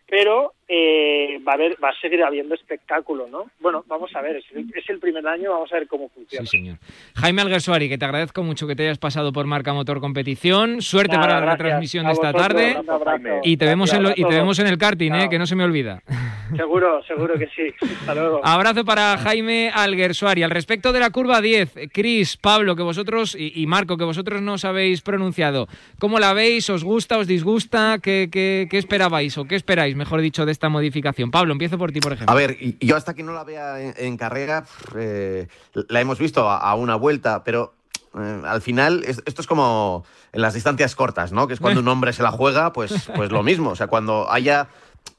pero 0.07 0.53
eh, 0.67 1.39
va 1.47 1.53
a 1.53 1.55
haber, 1.55 1.77
va 1.83 1.89
a 1.89 1.99
seguir 2.01 2.23
habiendo 2.23 2.55
espectáculo, 2.55 3.27
¿no? 3.29 3.45
Bueno, 3.59 3.83
vamos 3.87 4.09
a 4.15 4.21
ver, 4.21 4.37
es 4.37 4.45
el, 4.53 4.65
es 4.75 4.89
el 4.89 4.99
primer 4.99 5.25
año, 5.27 5.51
vamos 5.51 5.71
a 5.71 5.75
ver 5.75 5.87
cómo 5.87 6.09
funciona. 6.09 6.45
Sí, 6.45 6.57
señor. 6.57 6.77
Jaime 7.15 7.41
Alguersuari, 7.41 7.89
que 7.89 7.97
te 7.97 8.05
agradezco 8.05 8.43
mucho 8.43 8.67
que 8.67 8.75
te 8.75 8.83
hayas 8.83 8.97
pasado 8.97 9.31
por 9.33 9.45
Marca 9.45 9.73
Motor 9.73 9.99
Competición. 9.99 10.81
Suerte 10.81 11.15
Nada, 11.17 11.27
para 11.27 11.45
la 11.45 11.51
retransmisión 11.53 12.05
A 12.05 12.09
de 12.09 12.13
esta 12.13 12.31
vosotros, 12.31 12.47
tarde. 12.57 12.79
un 12.79 12.89
abrazo. 12.89 13.39
Y 13.43 13.57
te 13.57 13.65
vemos 13.65 13.93
en 13.93 14.03
lo- 14.03 14.11
y 14.15 14.23
te 14.23 14.35
vemos 14.35 14.57
en 14.59 14.67
el 14.67 14.77
karting, 14.77 15.11
eh, 15.13 15.27
que 15.29 15.37
no 15.39 15.45
se 15.45 15.55
me 15.55 15.63
olvida. 15.63 16.01
Seguro, 16.55 17.01
seguro 17.05 17.33
que 17.39 17.47
sí. 17.47 17.73
Hasta 18.01 18.13
luego. 18.13 18.39
Abrazo 18.43 18.85
para 18.85 19.17
Jaime 19.17 19.71
Alguersuari. 19.73 20.43
Al 20.43 20.51
respecto 20.51 20.91
de 20.93 20.99
la 20.99 21.09
curva 21.09 21.41
10, 21.41 21.73
Cris, 21.91 22.37
Pablo, 22.37 22.75
que 22.75 22.83
vosotros 22.83 23.35
y, 23.35 23.59
y 23.59 23.65
Marco, 23.65 23.97
que 23.97 24.03
vosotros 24.03 24.39
no 24.41 24.53
os 24.53 24.65
habéis 24.65 25.01
pronunciado, 25.01 25.67
¿cómo 25.99 26.19
la 26.19 26.33
veis? 26.33 26.69
¿Os 26.69 26.83
gusta? 26.83 27.17
¿Os 27.17 27.25
disgusta? 27.25 27.97
¿Qué, 28.03 28.29
qué, 28.31 28.67
qué 28.69 28.77
esperabais 28.77 29.35
o 29.39 29.45
qué 29.45 29.55
esperáis, 29.55 29.95
mejor 29.95 30.21
dicho, 30.21 30.45
de 30.45 30.51
esta 30.53 30.69
modificación? 30.69 31.29
Pablo, 31.31 31.51
empiezo 31.51 31.77
por 31.77 31.91
ti, 31.91 31.99
por 31.99 32.13
ejemplo. 32.13 32.31
A 32.33 32.35
ver, 32.37 32.57
yo 32.79 32.95
hasta 32.95 33.13
que 33.13 33.23
no 33.23 33.33
la 33.33 33.43
vea 33.43 33.81
en, 33.81 33.93
en 33.97 34.17
carrera, 34.17 34.65
eh, 34.97 35.47
la 35.89 35.99
hemos 36.01 36.17
visto 36.19 36.49
a, 36.49 36.57
a 36.57 36.75
una 36.75 36.95
vuelta, 36.95 37.43
pero 37.43 37.73
eh, 38.17 38.41
al 38.45 38.61
final 38.61 39.03
es- 39.05 39.21
esto 39.25 39.41
es 39.41 39.47
como 39.47 40.05
en 40.31 40.41
las 40.41 40.53
distancias 40.53 40.95
cortas, 40.95 41.31
¿no? 41.31 41.47
Que 41.47 41.53
es 41.55 41.59
cuando 41.59 41.79
un 41.81 41.87
hombre 41.87 42.13
se 42.13 42.23
la 42.23 42.31
juega, 42.31 42.71
pues, 42.73 43.09
pues 43.15 43.31
lo 43.31 43.43
mismo. 43.43 43.71
O 43.71 43.75
sea, 43.75 43.87
cuando 43.87 44.31
haya 44.31 44.69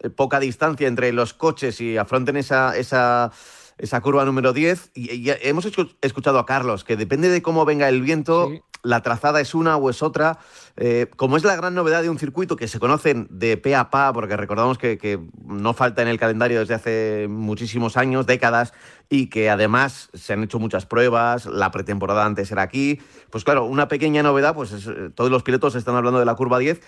eh, 0.01 0.11
poca 0.11 0.41
distancia 0.41 0.89
entre 0.89 1.13
los 1.13 1.35
coches 1.35 1.81
y 1.81 1.97
afronten 1.99 2.37
esa, 2.37 2.77
esa, 2.77 3.31
esa 3.79 4.01
curva 4.01 4.25
número 4.25 4.53
10, 4.53 4.93
y, 4.95 5.13
y 5.13 5.31
hemos 5.43 5.67
escu- 5.67 5.95
escuchado 6.01 6.39
a 6.39 6.47
Carlos, 6.47 6.85
que 6.85 6.97
depende 6.97 7.29
de 7.29 7.43
cómo 7.43 7.65
venga 7.65 7.89
el 7.89 8.01
viento, 8.01 8.49
la 8.85 9.03
trazada 9.03 9.41
es 9.41 9.55
una 9.55 9.77
o 9.77 9.91
es 9.91 10.03
otra. 10.03 10.39
Eh, 10.77 11.09
como 11.17 11.37
es 11.37 11.45
la 11.45 11.57
gran 11.57 11.75
novedad 11.75 12.03
de 12.03 12.11
un 12.11 12.19
circuito 12.19 12.57
que 12.57 12.69
se 12.69 12.79
conocen 12.79 13.27
de 13.31 13.57
pe 13.57 13.75
a 13.75 13.91
pa, 13.91 14.13
porque 14.13 14.37
recordamos 14.37 14.79
que, 14.79 14.99
que 14.99 15.19
no 15.45 15.75
falta 15.75 16.03
en 16.03 16.09
el 16.09 16.19
calendario 16.19 16.61
desde 16.61 16.75
hace 16.75 17.27
muchísimos 17.29 17.97
años, 17.97 18.27
décadas, 18.27 18.73
y 19.09 19.29
que 19.29 19.51
además 19.51 20.11
se 20.15 20.33
han 20.33 20.43
hecho 20.43 20.59
muchas 20.59 20.87
pruebas, 20.87 21.47
la 21.47 21.71
pretemporada 21.71 22.25
antes 22.25 22.51
era 22.51 22.63
aquí, 22.63 23.01
pues 23.31 23.45
claro, 23.45 23.65
una 23.65 23.89
pequeña 23.89 24.23
novedad, 24.23 24.55
pues 24.55 24.73
es, 24.73 24.87
eh, 24.87 25.11
todos 25.15 25.31
los 25.31 25.43
pilotos 25.43 25.75
están 25.75 25.97
hablando 25.97 26.19
de 26.19 26.27
la 26.27 26.35
curva 26.35 26.59
10. 26.59 26.81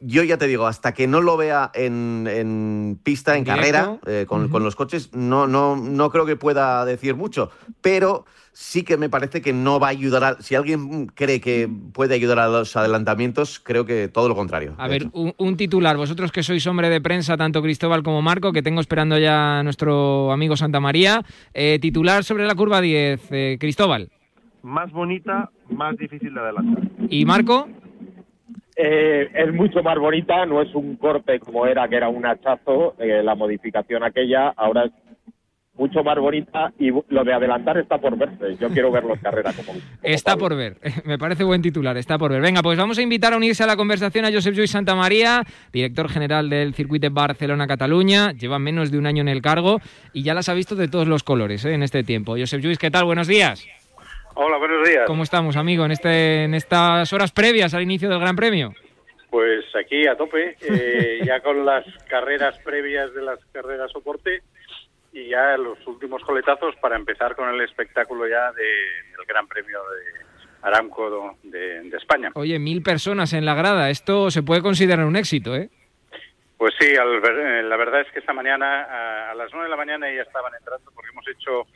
Yo 0.00 0.22
ya 0.22 0.36
te 0.36 0.46
digo, 0.46 0.66
hasta 0.66 0.92
que 0.92 1.06
no 1.06 1.20
lo 1.22 1.36
vea 1.36 1.70
en, 1.74 2.26
en 2.30 2.98
pista, 3.02 3.32
en, 3.32 3.38
En 3.38 3.44
carrera, 3.44 3.98
eh, 4.06 4.26
con, 4.28 4.48
con 4.48 4.62
los 4.62 4.76
coches, 4.76 5.14
no, 5.14 5.46
no, 5.46 5.76
no 5.76 6.10
creo 6.10 6.26
que 6.26 6.36
pueda 6.36 6.84
decir 6.84 7.14
mucho, 7.14 7.50
pero 7.80 8.26
sí 8.52 8.82
que 8.82 8.96
me 8.96 9.08
parece 9.08 9.42
que 9.42 9.52
no 9.52 9.78
va 9.80 9.88
a 9.88 9.90
ayudar 9.90 10.24
a... 10.24 10.42
Si 10.42 10.54
alguien 10.54 11.06
cree 11.06 11.40
que 11.40 11.68
puede 11.92 12.14
ayudar 12.14 12.38
a 12.38 12.48
los 12.48 12.76
adelantamientos, 12.76 13.60
creo 13.60 13.84
que 13.84 14.08
todo 14.08 14.28
lo 14.28 14.34
contrario. 14.34 14.74
A 14.78 14.88
ver, 14.88 15.08
un, 15.12 15.34
un 15.36 15.56
titular, 15.56 15.96
vosotros 15.96 16.32
que 16.32 16.42
sois 16.42 16.66
hombre 16.66 16.88
de 16.88 17.00
prensa, 17.00 17.36
tanto 17.36 17.62
Cristóbal 17.62 18.02
como 18.02 18.22
Marco, 18.22 18.52
que 18.52 18.62
tengo 18.62 18.80
esperando 18.80 19.18
ya 19.18 19.60
a 19.60 19.62
nuestro 19.62 20.32
amigo 20.32 20.56
Santa 20.56 20.80
María. 20.80 21.24
Eh, 21.52 21.78
titular 21.80 22.24
sobre 22.24 22.46
la 22.46 22.54
curva 22.54 22.80
10, 22.80 23.20
eh, 23.30 23.56
Cristóbal. 23.58 24.10
Más 24.62 24.90
bonita, 24.92 25.50
más 25.70 25.96
difícil 25.96 26.32
de 26.32 26.40
adelantar. 26.40 26.84
¿Y 27.10 27.24
Marco? 27.24 27.68
Eh, 28.76 29.30
es 29.32 29.52
mucho 29.52 29.82
más 29.82 29.98
bonita, 29.98 30.44
no 30.46 30.60
es 30.60 30.74
un 30.74 30.96
corte 30.96 31.38
como 31.38 31.66
era, 31.66 31.88
que 31.88 31.96
era 31.96 32.08
un 32.08 32.26
hachazo, 32.26 32.94
eh, 32.98 33.22
la 33.22 33.34
modificación 33.36 34.02
aquella, 34.02 34.48
ahora 34.56 34.86
es 34.86 34.92
mucho 35.76 36.04
más 36.04 36.18
bonita 36.18 36.72
y 36.78 36.90
lo 36.90 37.24
de 37.24 37.32
adelantar 37.32 37.78
está 37.78 37.98
por 37.98 38.16
verse. 38.16 38.56
Yo 38.60 38.68
quiero 38.70 38.90
ver 38.90 39.04
los 39.04 39.18
carreras 39.18 39.54
como, 39.56 39.78
Está 40.02 40.36
por 40.36 40.56
ver. 40.56 40.78
Me 41.04 41.18
parece 41.18 41.44
buen 41.44 41.62
titular, 41.62 41.96
está 41.96 42.18
por 42.18 42.32
ver. 42.32 42.40
Venga, 42.40 42.62
pues 42.62 42.78
vamos 42.78 42.98
a 42.98 43.02
invitar 43.02 43.32
a 43.32 43.36
unirse 43.36 43.64
a 43.64 43.66
la 43.66 43.76
conversación 43.76 44.24
a 44.24 44.32
Josep 44.32 44.54
Lluís 44.54 44.70
Santa 44.70 44.94
María, 44.94 45.42
director 45.72 46.08
general 46.08 46.48
del 46.48 46.74
circuito 46.74 47.08
Barcelona-Cataluña. 47.10 48.32
Lleva 48.32 48.58
menos 48.58 48.90
de 48.90 48.98
un 48.98 49.06
año 49.06 49.22
en 49.22 49.28
el 49.28 49.42
cargo 49.42 49.80
y 50.12 50.22
ya 50.22 50.34
las 50.34 50.48
ha 50.48 50.54
visto 50.54 50.76
de 50.76 50.88
todos 50.88 51.08
los 51.08 51.22
colores 51.22 51.64
eh, 51.64 51.74
en 51.74 51.82
este 51.82 52.04
tiempo. 52.04 52.36
Josep 52.38 52.60
Lluís, 52.60 52.78
¿qué 52.78 52.90
tal? 52.90 53.04
Buenos 53.04 53.26
días. 53.26 53.66
Hola, 54.34 54.56
buenos 54.58 54.86
días. 54.88 55.04
¿Cómo 55.06 55.22
estamos, 55.22 55.56
amigo, 55.56 55.84
en, 55.84 55.92
este, 55.92 56.44
en 56.44 56.54
estas 56.54 57.12
horas 57.12 57.32
previas 57.32 57.72
al 57.74 57.82
inicio 57.82 58.08
del 58.08 58.18
Gran 58.20 58.34
Premio? 58.36 58.72
Pues 59.30 59.64
aquí 59.76 60.06
a 60.06 60.16
tope, 60.16 60.56
eh, 60.60 61.20
ya 61.24 61.40
con 61.40 61.64
las 61.64 61.84
carreras 62.08 62.58
previas 62.60 63.12
de 63.14 63.22
las 63.22 63.38
carreras 63.52 63.90
soporte 63.92 64.42
y 65.12 65.28
ya 65.28 65.56
los 65.56 65.78
últimos 65.86 66.22
coletazos 66.22 66.74
para 66.76 66.96
empezar 66.96 67.34
con 67.36 67.48
el 67.48 67.60
espectáculo 67.60 68.26
ya 68.28 68.52
de- 68.52 68.62
del 69.16 69.26
Gran 69.26 69.46
Premio 69.46 69.78
de 69.80 70.24
Aramco 70.62 71.36
de, 71.42 71.82
de 71.82 71.96
España. 71.96 72.30
Oye, 72.34 72.58
mil 72.58 72.82
personas 72.82 73.32
en 73.32 73.44
la 73.44 73.54
grada. 73.54 73.90
Esto 73.90 74.30
se 74.30 74.42
puede 74.42 74.62
considerar 74.62 75.04
un 75.04 75.16
éxito, 75.16 75.54
¿eh? 75.54 75.68
Pues 76.56 76.72
sí, 76.80 76.96
al 76.96 77.16
eh, 77.16 77.62
la 77.64 77.76
verdad 77.76 78.00
es 78.00 78.10
que 78.12 78.20
esta 78.20 78.32
mañana, 78.32 78.82
a, 78.84 79.30
a 79.32 79.34
las 79.34 79.50
9 79.52 79.64
de 79.66 79.70
la 79.70 79.76
mañana 79.76 80.06
ya 80.12 80.22
estaban 80.22 80.52
entrando 80.58 80.90
porque 80.94 81.10
hemos 81.10 81.26
hecho 81.28 81.66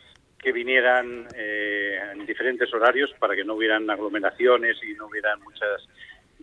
que 0.49 0.53
vinieran 0.53 1.29
eh, 1.35 2.01
en 2.13 2.25
diferentes 2.25 2.73
horarios 2.73 3.13
para 3.19 3.37
que 3.37 3.45
no 3.45 3.53
hubieran 3.53 3.91
aglomeraciones 3.91 4.79
y 4.83 4.95
no 4.95 5.07
hubieran 5.09 5.39
muchas 5.43 5.87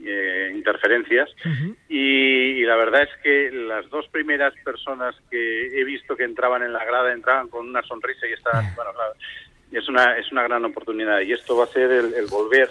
eh, 0.06 0.52
interferencias. 0.54 1.28
Y, 1.90 2.62
y 2.62 2.64
la 2.66 2.76
verdad 2.76 3.02
es 3.02 3.10
que 3.24 3.50
las 3.52 3.90
dos 3.90 4.08
primeras 4.10 4.54
personas 4.64 5.16
que 5.32 5.80
he 5.80 5.84
visto 5.84 6.16
que 6.16 6.24
entraban 6.24 6.62
en 6.62 6.72
la 6.72 6.86
grada 6.86 7.12
entraban 7.14 7.50
con 7.50 7.68
una 7.68 7.82
sonrisa 7.82 8.28
y 8.28 8.34
estaban, 8.34 8.76
bueno, 8.76 8.92
claro, 8.94 9.14
es 9.72 9.90
una, 9.90 10.18
es 10.20 10.32
una 10.32 10.44
gran 10.44 10.64
oportunidad. 10.66 11.22
Y 11.22 11.34
esto 11.34 11.58
va 11.58 11.64
a 11.64 11.74
ser 11.74 11.90
el, 11.92 12.14
el 12.14 12.28
volver 12.28 12.70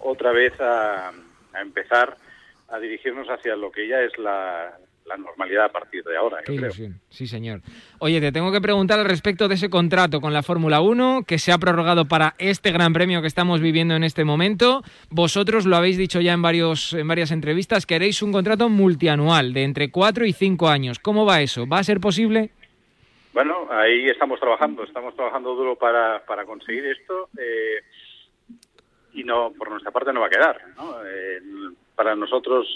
otra 0.00 0.32
vez 0.32 0.52
a, 0.60 1.08
a 1.08 1.60
empezar 1.62 2.14
a 2.68 2.78
dirigirnos 2.78 3.26
hacia 3.28 3.56
lo 3.56 3.72
que 3.72 3.88
ya 3.88 4.02
es 4.02 4.18
la, 4.18 4.76
la 5.06 5.16
normalidad 5.16 5.66
a 5.66 5.68
partir 5.68 6.02
de 6.02 6.16
ahora, 6.16 6.38
yo 6.38 6.52
Qué 6.52 6.56
creo. 6.56 6.92
Sí, 7.10 7.26
señor. 7.26 7.60
Oye, 7.98 8.20
te 8.20 8.32
tengo 8.32 8.50
que 8.52 8.60
preguntar 8.60 8.98
al 8.98 9.04
respecto 9.04 9.48
de 9.48 9.54
ese 9.54 9.68
contrato 9.68 10.20
con 10.20 10.32
la 10.32 10.42
Fórmula 10.42 10.80
1 10.80 11.24
que 11.26 11.38
se 11.38 11.52
ha 11.52 11.58
prorrogado 11.58 12.06
para 12.06 12.34
este 12.38 12.72
Gran 12.72 12.92
Premio 12.92 13.20
que 13.20 13.26
estamos 13.26 13.60
viviendo 13.60 13.94
en 13.94 14.04
este 14.04 14.24
momento. 14.24 14.82
Vosotros 15.10 15.66
lo 15.66 15.76
habéis 15.76 15.98
dicho 15.98 16.20
ya 16.20 16.32
en, 16.32 16.42
varios, 16.42 16.94
en 16.94 17.06
varias 17.06 17.32
entrevistas, 17.32 17.86
queréis 17.86 18.22
un 18.22 18.32
contrato 18.32 18.68
multianual 18.68 19.52
de 19.52 19.64
entre 19.64 19.90
4 19.90 20.24
y 20.24 20.32
5 20.32 20.68
años. 20.68 20.98
¿Cómo 20.98 21.26
va 21.26 21.42
eso? 21.42 21.66
¿Va 21.66 21.78
a 21.78 21.84
ser 21.84 22.00
posible? 22.00 22.50
Bueno, 23.34 23.68
ahí 23.70 24.06
estamos 24.06 24.38
trabajando, 24.40 24.84
estamos 24.84 25.14
trabajando 25.16 25.54
duro 25.54 25.76
para, 25.76 26.24
para 26.24 26.44
conseguir 26.44 26.86
esto 26.86 27.28
eh, 27.36 27.82
y 29.12 29.24
no 29.24 29.52
por 29.52 29.70
nuestra 29.70 29.90
parte 29.90 30.12
no 30.12 30.20
va 30.20 30.28
a 30.28 30.30
quedar. 30.30 30.60
¿no? 30.76 30.96
Eh, 31.04 31.40
para 31.94 32.14
nosotros, 32.14 32.66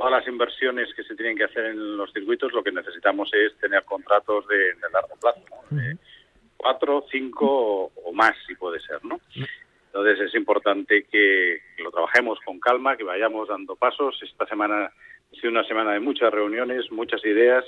todas 0.00 0.12
las 0.12 0.28
inversiones 0.28 0.88
que 0.94 1.04
se 1.04 1.14
tienen 1.14 1.36
que 1.36 1.44
hacer 1.44 1.66
en 1.66 1.98
los 1.98 2.10
circuitos, 2.10 2.54
lo 2.54 2.64
que 2.64 2.72
necesitamos 2.72 3.30
es 3.34 3.54
tener 3.58 3.84
contratos 3.84 4.48
de, 4.48 4.56
de 4.56 4.90
largo 4.90 5.14
plazo, 5.20 5.42
¿no? 5.50 5.76
de 5.76 5.98
cuatro, 6.56 7.04
cinco 7.10 7.46
o, 7.46 7.92
o 8.06 8.12
más, 8.14 8.32
si 8.46 8.54
puede 8.54 8.80
ser, 8.80 9.04
¿no? 9.04 9.20
Entonces 9.88 10.20
es 10.20 10.34
importante 10.34 11.04
que, 11.04 11.60
que 11.76 11.82
lo 11.82 11.90
trabajemos 11.90 12.38
con 12.46 12.58
calma, 12.58 12.96
que 12.96 13.04
vayamos 13.04 13.48
dando 13.48 13.76
pasos. 13.76 14.18
Esta 14.22 14.46
semana 14.46 14.86
ha 14.86 15.34
sido 15.38 15.50
una 15.50 15.64
semana 15.64 15.92
de 15.92 16.00
muchas 16.00 16.32
reuniones, 16.32 16.90
muchas 16.90 17.22
ideas 17.26 17.62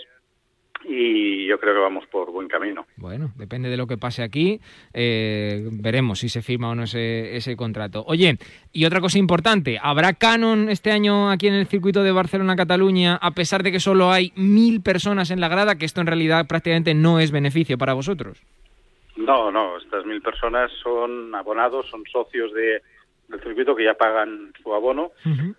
y 0.85 1.47
yo 1.47 1.59
creo 1.59 1.75
que 1.75 1.81
vamos 1.81 2.07
por 2.07 2.31
buen 2.31 2.49
camino. 2.49 2.87
Bueno, 2.97 3.33
depende 3.37 3.69
de 3.69 3.77
lo 3.77 3.87
que 3.87 3.99
pase 3.99 4.23
aquí. 4.23 4.61
eh, 4.93 5.69
veremos 5.73 6.21
si 6.21 6.29
se 6.29 6.43
firma 6.43 6.71
o 6.71 6.75
no 6.75 6.85
ese, 6.85 7.37
ese 7.37 7.57
contrato. 7.57 8.05
Oye, 8.07 8.39
y 8.73 8.85
otra 8.85 9.01
cosa 9.01 9.19
importante, 9.19 9.79
¿habrá 9.81 10.13
canon 10.15 10.69
este 10.69 10.91
año 10.91 11.31
aquí 11.31 11.49
en 11.49 11.55
el 11.55 11.67
circuito 11.67 12.03
de 12.03 12.13
Barcelona-Cataluña 12.13 13.17
a 13.17 13.31
pesar 13.33 13.63
de 13.63 13.73
que 13.73 13.81
solo 13.81 14.11
hay 14.11 14.33
mil 14.37 14.83
personas 14.83 15.31
en 15.31 15.41
la 15.41 15.49
grada, 15.49 15.77
que 15.77 15.85
esto 15.85 16.01
en 16.01 16.07
realidad 16.07 16.47
prácticamente 16.47 16.95
no 16.95 17.21
es 17.21 17.31
beneficio 17.31 17.79
para 17.79 17.95
vosotros? 17.95 18.43
No, 19.17 19.51
no, 19.51 19.77
estas 19.79 20.07
mil 20.07 20.23
personas 20.23 20.71
son 20.83 21.35
abonados, 21.35 21.87
son 21.91 22.03
socios 22.11 22.53
de, 22.55 22.81
del 23.29 23.43
circuito 23.43 23.77
que 23.77 23.85
ya 23.85 23.95
pagan 23.95 24.53
su 24.63 24.73
abono 24.75 25.13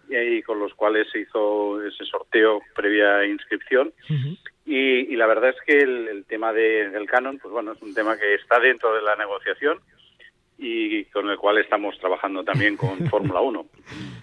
y, 0.09 0.15
y 0.15 0.41
con 0.41 0.59
los 0.59 0.73
cuales 0.73 1.07
se 1.12 1.19
hizo 1.19 1.81
ese 1.86 2.03
sorteo 2.05 2.62
previa 2.75 3.25
inscripción. 3.25 3.93
Y, 4.75 5.13
y 5.13 5.15
la 5.17 5.27
verdad 5.27 5.49
es 5.51 5.57
que 5.67 5.77
el, 5.77 6.07
el 6.07 6.25
tema 6.25 6.51
de- 6.51 6.89
del 6.89 7.05
canon, 7.05 7.38
pues 7.38 7.51
bueno, 7.51 7.73
es 7.73 7.81
un 7.83 7.93
tema 7.93 8.17
que 8.17 8.33
está 8.36 8.59
dentro 8.59 8.93
de 8.95 9.01
la 9.03 9.15
negociación 9.15 9.79
y 10.57 11.05
con 11.05 11.29
el 11.29 11.38
cual 11.38 11.57
estamos 11.57 11.97
trabajando 11.99 12.43
también 12.43 12.77
con 12.77 12.97
Fórmula 13.09 13.41
1. 13.41 13.65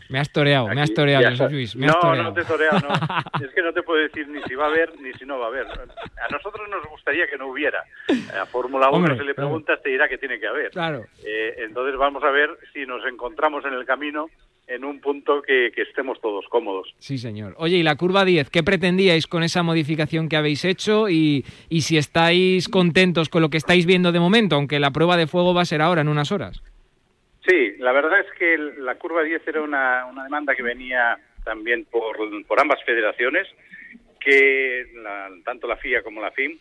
Me 0.09 0.19
has 0.19 0.33
toreado, 0.33 0.67
me 0.69 0.81
has 0.81 0.93
toreado. 0.95 1.49
Luis, 1.51 1.77
me 1.77 1.87
has 1.87 1.95
no, 1.95 2.01
toreado. 2.01 2.23
no 2.25 2.35
te 2.35 2.41
he 2.41 2.45
toreado, 2.45 2.81
no. 2.81 2.89
Es 3.47 3.53
que 3.55 3.63
no 3.63 3.73
te 3.73 3.83
puedo 3.83 4.01
decir 4.03 4.27
ni 4.29 4.43
si 4.43 4.55
va 4.57 4.65
a 4.65 4.69
haber 4.69 4.99
ni 5.01 5.13
si 5.13 5.25
no 5.25 5.39
va 5.39 5.47
a 5.47 5.49
haber. 5.49 5.67
A 5.69 6.29
nosotros 6.33 6.69
nos 6.69 6.85
gustaría 6.87 7.29
que 7.29 7.37
no 7.37 7.47
hubiera. 7.49 7.85
A 8.41 8.47
Fórmula 8.47 8.89
1 8.89 8.97
Hombre, 8.97 9.19
si 9.19 9.25
le 9.25 9.35
preguntas 9.35 9.81
te 9.83 9.91
dirá 9.91 10.09
que 10.09 10.19
tiene 10.19 10.41
que 10.41 10.47
haber. 10.49 10.71
Claro. 10.71 11.05
Eh, 11.25 11.55
entonces 11.59 11.97
vamos 11.97 12.25
a 12.25 12.31
ver 12.31 12.51
si 12.73 12.87
nos 12.87 13.05
encontramos 13.07 13.65
en 13.67 13.75
el 13.75 13.85
camino 13.85 14.29
en 14.71 14.85
un 14.85 15.01
punto 15.01 15.43
que, 15.43 15.73
que 15.75 15.83
estemos 15.83 16.21
todos 16.21 16.47
cómodos. 16.49 16.95
Sí, 16.99 17.19
señor. 17.19 17.55
Oye, 17.59 17.77
y 17.79 17.83
la 17.83 17.97
curva 17.97 18.25
10, 18.25 18.51
¿qué 18.51 18.63
pretendíais 18.63 19.27
con 19.27 19.43
esa 19.43 19.63
modificación 19.63 20.29
que 20.29 20.37
habéis 20.37 20.65
hecho? 20.65 21.09
Y, 21.09 21.45
y 21.69 21.81
si 21.83 21.97
estáis 21.99 22.69
contentos 22.69 23.29
con 23.29 23.43
lo 23.43 23.51
que 23.51 23.57
estáis 23.59 23.85
viendo 23.85 24.13
de 24.13 24.21
momento, 24.21 24.55
aunque 24.57 24.79
la 24.81 24.91
prueba 24.93 25.17
de 25.17 25.27
fuego 25.27 25.53
va 25.55 25.63
a 25.63 25.65
ser 25.67 25.83
ahora, 25.83 26.03
en 26.03 26.09
unas 26.09 26.31
horas. 26.33 26.63
Sí, 27.47 27.73
la 27.79 27.91
verdad 27.93 28.21
es 28.21 28.27
que 28.39 28.57
la 28.79 28.95
curva 28.97 29.23
10 29.25 29.43
era 29.49 29.63
una, 29.63 30.07
una 30.07 30.25
demanda 30.25 30.55
que 30.55 30.63
venía 30.63 31.19
también 31.45 31.85
por, 31.87 32.17
por 32.47 32.61
ambas 32.61 32.79
federaciones, 32.85 33.49
que 34.21 34.87
la- 35.03 35.31
tanto 35.45 35.67
la 35.67 35.77
FIA 35.77 36.03
como 36.03 36.21
la 36.21 36.31
FIM, 36.31 36.57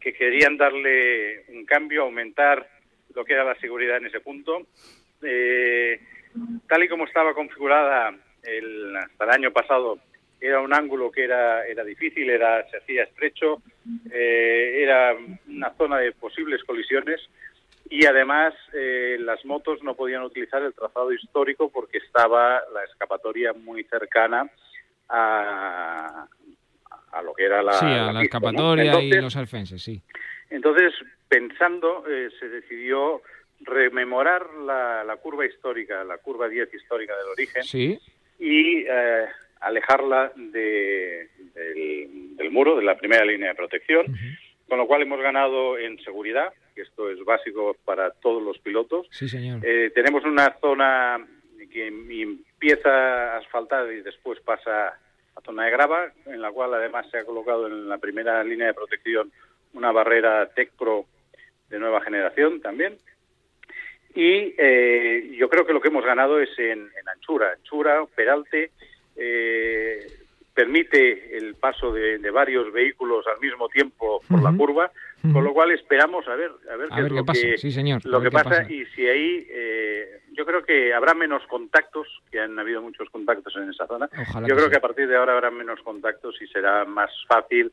que 0.00 0.12
querían 0.12 0.56
darle 0.56 1.44
un 1.48 1.64
cambio, 1.64 2.02
aumentar 2.02 2.68
lo 3.14 3.24
que 3.24 3.32
era 3.32 3.44
la 3.44 3.54
seguridad 3.60 3.96
en 3.98 4.06
ese 4.06 4.20
punto. 4.20 4.66
Eh, 5.22 5.98
tal 6.68 6.82
y 6.82 6.88
como 6.88 7.04
estaba 7.04 7.34
configurada 7.34 8.14
el, 8.42 8.96
hasta 8.96 9.24
el 9.24 9.30
año 9.30 9.52
pasado, 9.52 9.98
era 10.40 10.60
un 10.60 10.74
ángulo 10.74 11.10
que 11.10 11.24
era, 11.24 11.66
era 11.66 11.84
difícil, 11.84 12.28
era, 12.28 12.68
se 12.70 12.76
hacía 12.76 13.04
estrecho, 13.04 13.62
eh, 14.10 14.82
era 14.82 15.16
una 15.48 15.72
zona 15.74 15.98
de 15.98 16.12
posibles 16.12 16.62
colisiones 16.64 17.20
y 17.88 18.06
además 18.06 18.54
eh, 18.72 19.16
las 19.20 19.44
motos 19.44 19.82
no 19.82 19.94
podían 19.94 20.22
utilizar 20.22 20.62
el 20.62 20.74
trazado 20.74 21.12
histórico 21.12 21.70
porque 21.70 21.98
estaba 21.98 22.60
la 22.72 22.84
escapatoria 22.84 23.52
muy 23.52 23.84
cercana 23.84 24.50
a, 25.08 26.26
a 27.12 27.22
lo 27.22 27.34
que 27.34 27.44
era 27.44 27.62
la, 27.62 27.72
sí, 27.74 27.86
a 27.86 27.88
la, 27.88 27.96
pista, 27.96 28.12
¿no? 28.12 28.20
escapatoria 28.22 29.02
y 29.02 29.10
los 29.12 29.36
alfenses, 29.36 29.82
sí. 29.82 30.02
entonces, 30.50 30.92
pensando, 31.28 32.04
eh, 32.08 32.28
se 32.38 32.48
decidió 32.48 33.22
rememorar 33.64 34.46
la, 34.64 35.04
la 35.04 35.16
curva 35.16 35.46
histórica, 35.46 36.04
la 36.04 36.18
curva 36.18 36.48
10 36.48 36.72
histórica 36.74 37.16
del 37.16 37.26
origen, 37.28 37.62
Sí. 37.64 37.98
y 38.38 38.84
eh, 38.88 39.26
alejarla 39.60 40.32
de- 40.36 41.28
del, 41.54 42.36
del 42.36 42.50
muro, 42.50 42.76
de 42.76 42.84
la 42.84 42.96
primera 42.98 43.24
línea 43.24 43.50
de 43.50 43.54
protección, 43.54 44.06
con 44.68 44.78
lo 44.78 44.86
cual 44.86 45.02
hemos 45.02 45.20
ganado 45.20 45.78
en 45.78 45.98
seguridad, 46.02 46.52
que 46.74 46.82
esto 46.82 47.10
es 47.10 47.22
básico 47.24 47.76
para 47.84 48.10
todos 48.10 48.42
los 48.42 48.58
pilotos. 48.58 49.06
Sí, 49.10 49.28
señor. 49.28 49.60
Eh, 49.64 49.90
tenemos 49.94 50.24
una 50.24 50.56
zona 50.60 51.24
que 51.72 51.86
empieza 51.88 53.36
asfaltada 53.36 53.92
y 53.92 54.00
después 54.02 54.40
pasa 54.40 54.88
a 55.36 55.40
zona 55.44 55.64
de 55.64 55.70
grava, 55.70 56.12
en 56.26 56.40
la 56.40 56.50
cual 56.52 56.74
además 56.74 57.06
se 57.10 57.18
ha 57.18 57.24
colocado 57.24 57.66
en 57.66 57.88
la 57.88 57.98
primera 57.98 58.42
línea 58.44 58.68
de 58.68 58.74
protección 58.74 59.32
una 59.72 59.90
barrera 59.92 60.48
Tech 60.54 60.70
Pro 60.78 61.06
de 61.68 61.78
nueva 61.78 62.00
generación 62.02 62.60
también. 62.60 62.96
Y 64.14 64.54
eh, 64.56 65.34
yo 65.38 65.48
creo 65.48 65.66
que 65.66 65.72
lo 65.72 65.80
que 65.80 65.88
hemos 65.88 66.04
ganado 66.04 66.38
es 66.40 66.50
en, 66.58 66.80
en 66.80 67.08
anchura, 67.12 67.52
anchura, 67.52 68.04
peralte, 68.14 68.70
eh, 69.16 70.06
permite 70.54 71.36
el 71.36 71.56
paso 71.56 71.92
de, 71.92 72.18
de 72.18 72.30
varios 72.30 72.72
vehículos 72.72 73.26
al 73.26 73.40
mismo 73.40 73.68
tiempo 73.68 74.20
por 74.28 74.40
la 74.42 74.56
curva, 74.56 74.90
con 75.32 75.42
lo 75.42 75.52
cual 75.52 75.72
esperamos 75.72 76.28
a 76.28 76.36
ver 76.36 76.52
a 76.70 76.76
ver 76.76 76.88
A 76.92 76.96
qué 76.96 77.02
ver 77.02 77.06
es 77.06 77.12
qué 77.12 77.18
lo 77.18 77.24
pasa, 77.24 77.40
que 77.40 77.58
sí, 77.58 77.72
señor, 77.72 78.00
lo 78.04 78.20
que 78.20 78.30
pasa, 78.30 78.50
pasa. 78.50 78.72
y 78.72 78.84
si 78.94 79.06
ahí 79.06 79.46
eh, 79.50 80.20
yo 80.32 80.44
creo 80.46 80.62
que 80.62 80.92
habrá 80.94 81.14
menos 81.14 81.42
contactos 81.48 82.06
que 82.30 82.38
han 82.38 82.56
habido 82.58 82.82
muchos 82.82 83.08
contactos 83.10 83.56
en 83.56 83.70
esa 83.70 83.86
zona. 83.86 84.08
Ojalá 84.16 84.46
yo 84.46 84.54
creo 84.54 84.70
que 84.70 84.76
a 84.76 84.80
partir 84.80 85.08
de 85.08 85.16
ahora 85.16 85.32
habrá 85.32 85.50
menos 85.50 85.80
contactos 85.80 86.40
y 86.40 86.46
será 86.46 86.84
más 86.84 87.10
fácil 87.26 87.72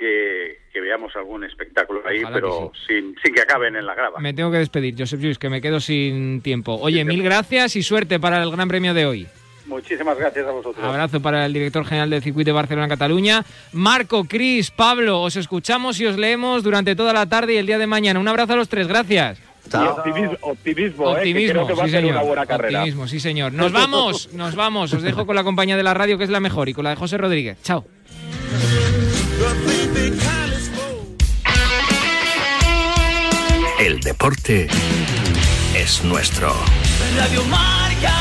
que, 0.00 0.58
que 0.72 0.80
veamos 0.80 1.14
algún 1.14 1.44
espectáculo 1.44 2.00
ahí 2.08 2.18
Ojalá 2.24 2.34
que 2.36 2.40
pero 2.40 2.72
sin, 2.88 3.14
sin 3.22 3.34
que 3.34 3.42
acaben 3.42 3.76
en 3.76 3.86
la 3.86 3.94
grava 3.94 4.18
Me 4.18 4.32
tengo 4.34 4.50
que 4.50 4.58
despedir, 4.58 4.94
Josep 4.98 5.20
Lluís, 5.20 5.38
que 5.38 5.48
me 5.50 5.60
quedo 5.60 5.78
sin 5.78 6.40
tiempo. 6.40 6.76
Oye, 6.80 7.04
mil 7.04 7.22
gracias 7.22 7.76
y 7.76 7.82
suerte 7.84 8.18
para 8.18 8.42
el 8.42 8.50
Gran 8.50 8.66
Premio 8.68 8.94
de 8.94 9.06
hoy. 9.06 9.26
muchísimas 9.66 10.18
gracias 10.18 10.46
a 10.46 10.50
vosotros 10.50 10.84
Abrazo 10.84 11.20
para 11.20 11.46
el 11.46 11.52
director 11.52 11.84
general 11.84 12.10
del 12.10 12.22
circuito 12.22 12.48
de 12.48 12.54
Barcelona-Cataluña. 12.54 13.44
Marco, 13.72 14.24
Cris, 14.24 14.70
Pablo, 14.72 15.20
os 15.22 15.36
escuchamos 15.36 16.00
y 16.00 16.06
os 16.06 16.16
leemos 16.16 16.62
durante 16.64 16.96
toda 16.96 17.12
la 17.12 17.26
tarde 17.26 17.54
y 17.54 17.56
el 17.58 17.66
día 17.66 17.78
de 17.78 17.86
mañana. 17.86 18.18
Un 18.18 18.26
abrazo 18.28 18.54
a 18.54 18.56
los 18.56 18.68
tres, 18.68 18.88
gracias. 18.88 19.38
Y 19.72 19.76
optimismo, 19.76 20.36
optimismo, 20.40 21.04
eh, 21.10 21.12
que 21.12 21.18
Optimismo, 21.20 21.52
creo 21.52 21.66
que 21.66 21.74
va 21.74 21.84
sí, 21.84 21.90
a 21.90 21.92
ser 21.92 22.00
señor. 22.00 22.12
una 22.16 22.22
buena 22.22 22.46
carrera. 22.46 22.78
Optimismo, 22.80 23.06
sí, 23.06 23.20
señor. 23.20 23.52
Nos 23.52 23.70
vamos, 23.70 24.32
nos 24.32 24.56
vamos. 24.56 24.92
Os 24.94 25.02
dejo 25.02 25.26
con 25.26 25.36
la 25.36 25.44
compañía 25.44 25.76
de 25.76 25.82
la 25.82 25.92
radio, 25.94 26.16
que 26.18 26.24
es 26.24 26.30
la 26.30 26.40
mejor, 26.40 26.68
y 26.70 26.74
con 26.74 26.82
la 26.84 26.90
de 26.90 26.96
José 26.96 27.18
Rodríguez. 27.18 27.58
Chao. 27.62 27.84
El 34.00 34.04
deporte 34.04 34.66
es 35.74 36.02
nuestro. 36.04 36.54
Radio 37.18 37.44
Marca. 37.44 38.14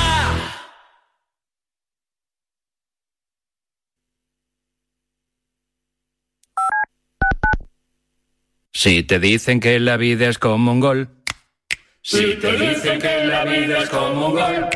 Si 8.74 9.04
te 9.04 9.20
dicen 9.20 9.62
que 9.62 9.80
la 9.80 9.96
vida 9.96 10.28
es 10.28 10.38
como 10.38 10.74
un 10.74 10.82
gol, 10.82 11.10
Si 12.02 12.36
te 12.36 12.58
dicen 12.58 13.00
que 13.00 13.24
la 13.24 13.46
vida 13.46 13.84
es 13.84 13.90
como 13.90 14.28
un 14.28 14.34
gol, 14.34 14.68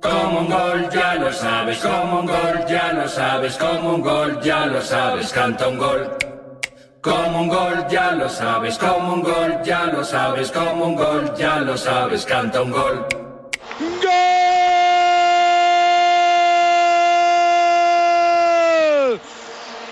como 0.00 0.40
un 0.40 0.48
gol, 0.48 0.88
ya 0.90 1.16
lo 1.16 1.30
sabes, 1.30 1.78
como 1.80 2.20
un 2.20 2.26
gol, 2.26 2.64
ya 2.66 2.94
lo 2.94 3.06
sabes, 3.06 3.56
como 3.58 3.96
un 3.96 4.00
gol, 4.00 4.40
ya 4.42 4.64
lo 4.64 4.80
sabes, 4.80 5.30
canta 5.34 5.68
un 5.68 5.76
gol. 5.76 6.33
Como 7.04 7.42
un 7.42 7.48
gol, 7.48 7.86
ya 7.90 8.12
lo 8.12 8.30
sabes, 8.30 8.78
como 8.78 9.12
un 9.12 9.22
gol, 9.22 9.60
ya 9.62 9.84
lo 9.84 10.02
sabes, 10.02 10.50
como 10.50 10.86
un 10.86 10.96
gol, 10.96 11.34
ya 11.36 11.58
lo 11.58 11.76
sabes, 11.76 12.24
canta 12.24 12.62
un 12.62 12.70
gol. 12.70 13.06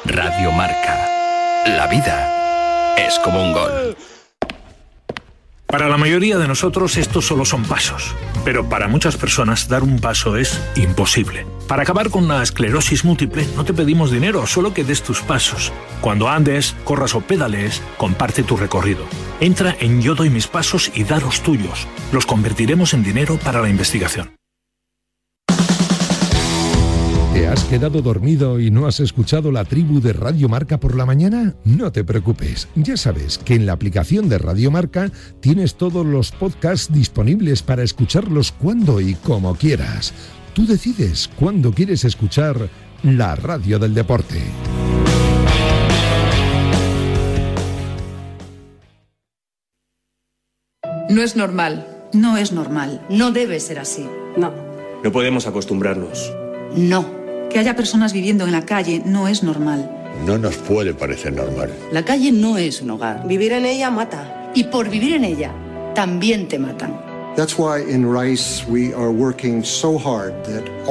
Radio 0.07 0.53
Marca. 0.53 1.07
La 1.67 1.87
vida 1.87 2.97
es 2.97 3.19
como 3.19 3.43
un 3.43 3.53
gol. 3.53 3.97
Para 5.67 5.91
la 5.91 5.99
mayoría 5.99 6.39
de 6.39 6.49
nosotros 6.49 6.97
estos 6.97 7.27
solo 7.27 7.45
son 7.45 7.65
pasos, 7.65 8.15
pero 8.43 8.71
para 8.71 8.89
muchas 8.89 9.19
personas 9.19 9.69
dar 9.69 9.83
un 9.83 10.01
paso 10.01 10.39
es 10.39 10.59
imposible. 10.77 11.45
Para 11.69 11.83
acabar 11.83 12.11
con 12.11 12.29
la 12.29 12.43
esclerosis 12.43 13.05
múltiple 13.05 13.47
no 13.57 13.65
te 13.65 13.73
pedimos 13.73 14.11
dinero, 14.11 14.47
solo 14.47 14.75
que 14.75 14.85
des 14.85 15.03
tus 15.03 15.21
pasos. 15.21 15.73
Cuando 16.01 16.29
andes, 16.29 16.75
corras 16.85 17.15
o 17.15 17.21
pedalees, 17.21 17.81
comparte 17.97 18.43
tu 18.43 18.57
recorrido. 18.57 19.05
Entra 19.41 19.77
en 19.81 20.03
Yo 20.03 20.15
doy 20.15 20.31
mis 20.31 20.47
pasos 20.47 20.91
y 20.95 21.05
da 21.05 21.19
los 21.21 21.43
tuyos. 21.43 21.87
Los 22.13 22.27
convertiremos 22.27 22.95
en 22.95 23.03
dinero 23.03 23.39
para 23.43 23.63
la 23.63 23.69
investigación. 23.69 24.33
¿Te 27.33 27.49
has 27.49 27.65
quedado 27.65 28.03
dormido 28.03 28.61
y 28.61 28.71
no 28.71 28.87
has 28.87 29.01
escuchado 29.01 29.51
la 29.51 29.65
tribu 29.65 30.01
de 30.03 30.13
Radio 30.13 30.51
Marca 30.51 30.79
por 30.79 30.95
la 30.95 31.07
mañana? 31.07 31.55
No 31.65 31.91
te 31.91 32.05
preocupes, 32.05 32.69
ya 32.75 32.99
sabes 32.99 33.39
que 33.39 33.55
en 33.55 33.65
la 33.65 33.73
aplicación 33.73 34.29
de 34.29 34.37
Radio 34.37 34.71
Marca 34.71 35.11
tienes 35.41 35.77
todos 35.77 36.05
los 36.05 36.31
podcasts 36.31 36.93
disponibles 36.93 37.63
para 37.63 37.83
escucharlos 37.83 38.53
cuando 38.53 39.01
y 39.01 39.15
como 39.15 39.55
quieras. 39.55 40.13
Tú 40.55 40.67
decides 40.67 41.31
cuándo 41.37 41.73
quieres 41.73 42.05
escuchar 42.05 42.69
la 43.03 43.35
radio 43.37 43.79
del 43.79 43.95
deporte. 43.95 44.43
No 51.09 51.23
es 51.23 51.37
normal. 51.37 51.87
No 52.13 52.37
es 52.37 52.53
normal. 52.53 53.01
No 53.09 53.33
debe 53.33 53.61
ser 53.61 53.79
así. 53.79 54.07
No. 54.37 54.53
No 55.03 55.11
podemos 55.11 55.47
acostumbrarnos. 55.47 56.33
No. 56.77 57.07
Que 57.49 57.59
haya 57.59 57.75
personas 57.75 58.13
viviendo 58.13 58.45
en 58.45 58.53
la 58.53 58.67
calle 58.67 59.03
no 59.05 59.29
es 59.29 59.43
normal. 59.43 59.91
No 60.27 60.37
nos 60.37 60.57
puede 60.57 60.93
parecer 60.93 61.33
normal. 61.33 61.71
La 61.93 62.05
calle 62.05 62.31
no 62.31 62.59
es 62.59 62.83
un 62.83 62.91
hogar. 62.91 63.27
Vivir 63.27 63.53
en 63.53 63.65
ella 63.65 63.91
mata. 63.91 64.51
Y 64.55 64.65
por 64.65 64.91
vivir 64.91 65.15
en 65.15 65.25
ella, 65.25 65.53
también 65.95 66.47
te 66.47 66.59
matan. 66.59 67.12
That's 67.35 67.57
why 67.57 67.79
in 67.79 68.05
Rice 68.05 68.67
we 68.67 68.93
are 68.93 69.11
working 69.11 69.65
so 69.65 69.97
hard 69.97 70.45
that 70.45 70.69
all 70.87 70.91